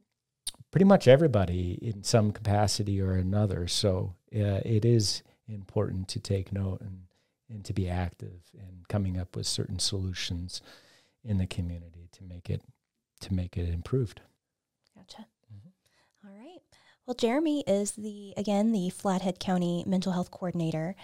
pretty 0.71 0.85
much 0.85 1.07
everybody 1.07 1.77
in 1.81 2.03
some 2.03 2.31
capacity 2.31 3.01
or 3.01 3.13
another. 3.13 3.67
So 3.67 4.15
uh, 4.33 4.61
it 4.63 4.85
is 4.85 5.23
important 5.47 6.07
to 6.09 6.19
take 6.19 6.53
note 6.53 6.81
and 6.81 7.01
and 7.49 7.65
to 7.65 7.73
be 7.73 7.89
active 7.89 8.41
and 8.57 8.87
coming 8.87 9.17
up 9.17 9.35
with 9.35 9.47
certain 9.47 9.79
solutions 9.79 10.61
in 11.23 11.37
the 11.37 11.47
community 11.47 12.09
to 12.13 12.23
make 12.23 12.49
it 12.49 12.61
to 13.21 13.33
make 13.33 13.57
it 13.57 13.67
improved. 13.67 14.21
Gotcha. 14.95 15.25
All 16.25 16.31
right. 16.37 16.59
Well, 17.05 17.15
Jerramy 17.15 17.63
is 17.67 17.91
the 17.91 18.33
again 18.37 18.71
the 18.71 18.89
Flathead 18.89 19.39
County 19.39 19.83
Mental 19.87 20.11
Health 20.11 20.31
Coordinator. 20.31 20.95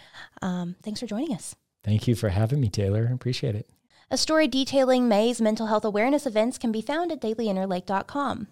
Um, 0.42 0.76
thanks 0.84 1.00
for 1.00 1.08
joining 1.08 1.34
us. 1.34 1.56
Thank 1.84 2.08
you 2.08 2.16
for 2.16 2.30
having 2.30 2.60
me, 2.60 2.70
Taylor. 2.70 3.10
Appreciate 3.14 3.56
it. 3.56 3.70
A 4.12 4.18
story 4.18 4.48
detailing 4.48 5.08
May's 5.08 5.42
mental 5.42 5.68
health 5.68 5.86
awareness 5.86 6.26
events 6.26 6.58
can 6.58 6.72
be 6.72 6.82
found 6.82 7.12
at 7.12 7.22
dailyinterlake.com. 7.22 8.48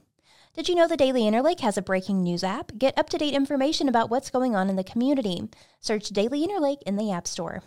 Did 0.56 0.70
you 0.70 0.76
know 0.76 0.88
the 0.88 0.98
Daily 0.98 1.26
Inter 1.26 1.42
Lake 1.42 1.62
has 1.62 1.78
a 1.78 1.82
breaking 1.82 2.22
news 2.22 2.44
app? 2.44 2.72
Get 2.78 2.98
up 2.98 3.10
to 3.10 3.18
date 3.18 3.34
information 3.34 3.90
about 3.90 4.12
what's 4.12 4.30
going 4.30 4.56
on 4.56 4.70
in 4.70 4.76
the 4.76 4.84
community. 4.84 5.50
Search 5.80 6.10
Daily 6.10 6.44
Inter 6.44 6.60
Lake 6.60 6.84
in 6.86 6.96
the 6.96 7.12
App 7.12 7.28
Store. 7.28 7.64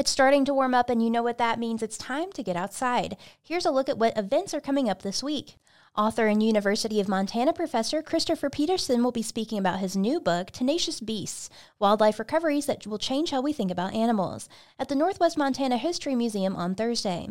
It's 0.00 0.10
starting 0.10 0.46
to 0.46 0.54
warm 0.54 0.72
up, 0.72 0.88
and 0.88 1.04
you 1.04 1.10
know 1.10 1.22
what 1.22 1.36
that 1.36 1.58
means. 1.58 1.82
It's 1.82 1.98
time 1.98 2.32
to 2.32 2.42
get 2.42 2.56
outside. 2.56 3.18
Here's 3.42 3.66
a 3.66 3.70
look 3.70 3.86
at 3.86 3.98
what 3.98 4.16
events 4.16 4.54
are 4.54 4.60
coming 4.60 4.88
up 4.88 5.02
this 5.02 5.22
week. 5.22 5.58
Author 5.94 6.26
and 6.26 6.42
University 6.42 7.02
of 7.02 7.06
Montana 7.06 7.52
professor 7.52 8.00
Christopher 8.00 8.48
Preston 8.48 9.04
will 9.04 9.12
be 9.12 9.20
speaking 9.20 9.58
about 9.58 9.80
his 9.80 9.98
new 9.98 10.18
book, 10.18 10.52
Tenacious 10.52 11.00
Beasts 11.00 11.50
Wildlife 11.78 12.18
Recoveries 12.18 12.64
That 12.64 12.86
Will 12.86 12.96
Change 12.96 13.30
How 13.30 13.42
We 13.42 13.52
Think 13.52 13.70
About 13.70 13.92
Animals, 13.92 14.48
at 14.78 14.88
the 14.88 14.94
Northwest 14.94 15.36
Montana 15.36 15.76
History 15.76 16.14
Museum 16.14 16.56
on 16.56 16.74
Thursday. 16.74 17.28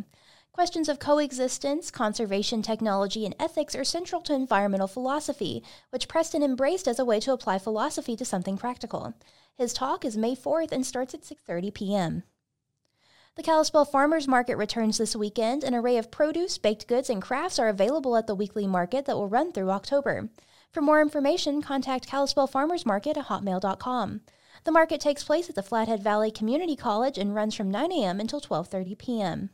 Questions 0.52 0.88
of 0.90 1.00
coexistence, 1.00 1.90
conservation 1.90 2.62
technology, 2.62 3.26
and 3.26 3.34
ethics 3.40 3.74
are 3.74 3.84
central 3.84 4.22
to 4.22 4.36
environmental 4.36 4.86
philosophy, 4.88 5.64
which 5.90 6.08
Preston 6.08 6.44
embraced 6.44 6.88
as 6.88 7.00
a 7.00 7.06
way 7.06 7.20
to 7.22 7.34
apply 7.34 7.58
philosophy 7.58 8.16
to 8.16 8.26
something 8.26 8.60
practical. 8.60 9.16
His 9.56 9.74
talk 9.74 10.06
is 10.06 10.16
May 10.16 10.36
4th 10.36 10.72
and 10.72 10.86
starts 10.86 11.16
at 11.16 11.24
6:30 11.24 11.74
p.m. 11.74 12.24
The 13.36 13.44
Kalispell 13.44 13.86
Farmers 13.86 14.28
Market 14.28 14.58
returns 14.58 14.98
this 14.98 15.16
weekend. 15.16 15.64
An 15.64 15.74
array 15.74 15.98
of 15.98 16.12
produce, 16.12 16.58
baked 16.58 16.88
goods, 16.88 17.10
and 17.10 17.22
crafts 17.22 17.58
are 17.58 17.70
available 17.70 18.18
at 18.18 18.28
the 18.28 18.36
weekly 18.36 18.68
market 18.68 19.06
that 19.06 19.16
will 19.16 19.30
run 19.30 19.54
through 19.54 19.72
October. 19.72 20.30
For 20.72 20.82
more 20.82 21.02
information, 21.02 21.62
contact 21.62 22.08
Kalispell 22.08 22.48
Farmers 22.48 22.86
Market 22.86 23.18
at 23.18 23.28
hotmail.com. 23.28 24.22
The 24.66 24.72
market 24.72 25.00
takes 25.00 25.24
place 25.24 25.48
at 25.48 25.56
the 25.56 25.64
Flathead 25.64 26.04
Valley 26.04 26.32
Community 26.32 26.76
College 26.76 27.18
and 27.18 27.34
runs 27.34 27.56
from 27.56 27.72
9 27.72 27.92
a.m. 27.94 28.20
until 28.20 28.42
12:30 28.42 28.98
p.m. 28.98 29.50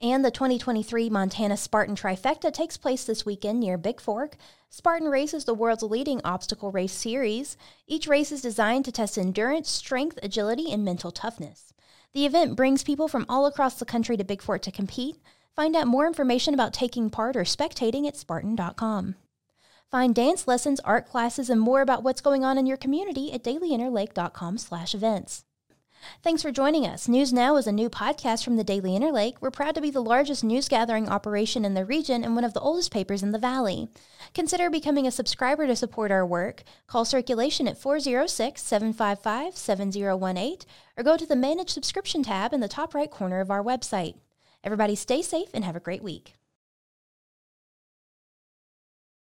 And 0.00 0.24
the 0.24 0.30
2023 0.30 1.10
Montana 1.10 1.56
Spartan 1.56 1.96
Trifecta 1.96 2.52
takes 2.52 2.76
place 2.76 3.04
this 3.04 3.24
weekend 3.26 3.60
near 3.60 3.78
Bigfork. 3.78 4.34
Spartan 4.68 5.08
Race 5.08 5.32
is 5.34 5.46
the 5.46 5.54
world's 5.54 5.82
leading 5.82 6.20
obstacle 6.22 6.70
race 6.70 6.92
series. 6.92 7.56
Each 7.86 8.06
race 8.06 8.30
is 8.30 8.42
designed 8.42 8.84
to 8.84 8.92
test 8.92 9.16
endurance, 9.16 9.70
strength, 9.70 10.18
agility, 10.22 10.70
and 10.70 10.84
mental 10.84 11.10
toughness. 11.10 11.72
The 12.16 12.24
event 12.24 12.56
brings 12.56 12.82
people 12.82 13.08
from 13.08 13.26
all 13.28 13.44
across 13.44 13.74
the 13.74 13.84
country 13.84 14.16
to 14.16 14.24
Bigfork 14.24 14.62
to 14.62 14.72
compete. 14.72 15.18
Find 15.54 15.76
out 15.76 15.86
more 15.86 16.06
information 16.06 16.54
about 16.54 16.72
taking 16.72 17.10
part 17.10 17.36
or 17.36 17.42
spectating 17.42 18.06
at 18.06 18.16
Spartan.com. 18.16 19.16
Find 19.90 20.14
dance 20.14 20.48
lessons, 20.48 20.80
art 20.80 21.06
classes, 21.06 21.50
and 21.50 21.60
more 21.60 21.82
about 21.82 22.02
what's 22.02 22.22
going 22.22 22.42
on 22.42 22.56
in 22.56 22.64
your 22.64 22.78
community 22.78 23.34
at 23.34 23.44
dailyinterlake.com/events. 23.44 25.44
Thanks 26.22 26.42
for 26.42 26.50
joining 26.50 26.86
us. 26.86 27.08
News 27.08 27.32
Now 27.32 27.56
is 27.56 27.66
a 27.66 27.72
new 27.72 27.88
podcast 27.88 28.44
from 28.44 28.56
the 28.56 28.64
Daily 28.64 28.96
Inter 28.96 29.10
Lake. 29.10 29.36
We're 29.40 29.50
proud 29.50 29.74
to 29.74 29.80
be 29.80 29.90
the 29.90 30.02
largest 30.02 30.42
news 30.44 30.68
gathering 30.68 31.08
operation 31.08 31.64
in 31.64 31.74
the 31.74 31.84
region 31.84 32.24
and 32.24 32.34
one 32.34 32.44
of 32.44 32.52
the 32.52 32.60
oldest 32.60 32.90
papers 32.90 33.22
in 33.22 33.32
the 33.32 33.38
valley. 33.38 33.88
Consider 34.34 34.70
becoming 34.70 35.06
a 35.06 35.10
subscriber 35.10 35.66
to 35.66 35.76
support 35.76 36.10
our 36.10 36.26
work. 36.26 36.62
Call 36.86 37.04
circulation 37.04 37.68
at 37.68 37.78
406 37.78 38.62
755 38.62 39.56
7018 39.56 40.58
or 40.96 41.04
go 41.04 41.16
to 41.16 41.26
the 41.26 41.36
Manage 41.36 41.70
Subscription 41.70 42.22
tab 42.22 42.52
in 42.52 42.60
the 42.60 42.68
top 42.68 42.94
right 42.94 43.10
corner 43.10 43.40
of 43.40 43.50
our 43.50 43.62
website. 43.62 44.14
Everybody 44.64 44.94
stay 44.94 45.22
safe 45.22 45.48
and 45.54 45.64
have 45.64 45.76
a 45.76 45.80
great 45.80 46.02
week. 46.02 46.34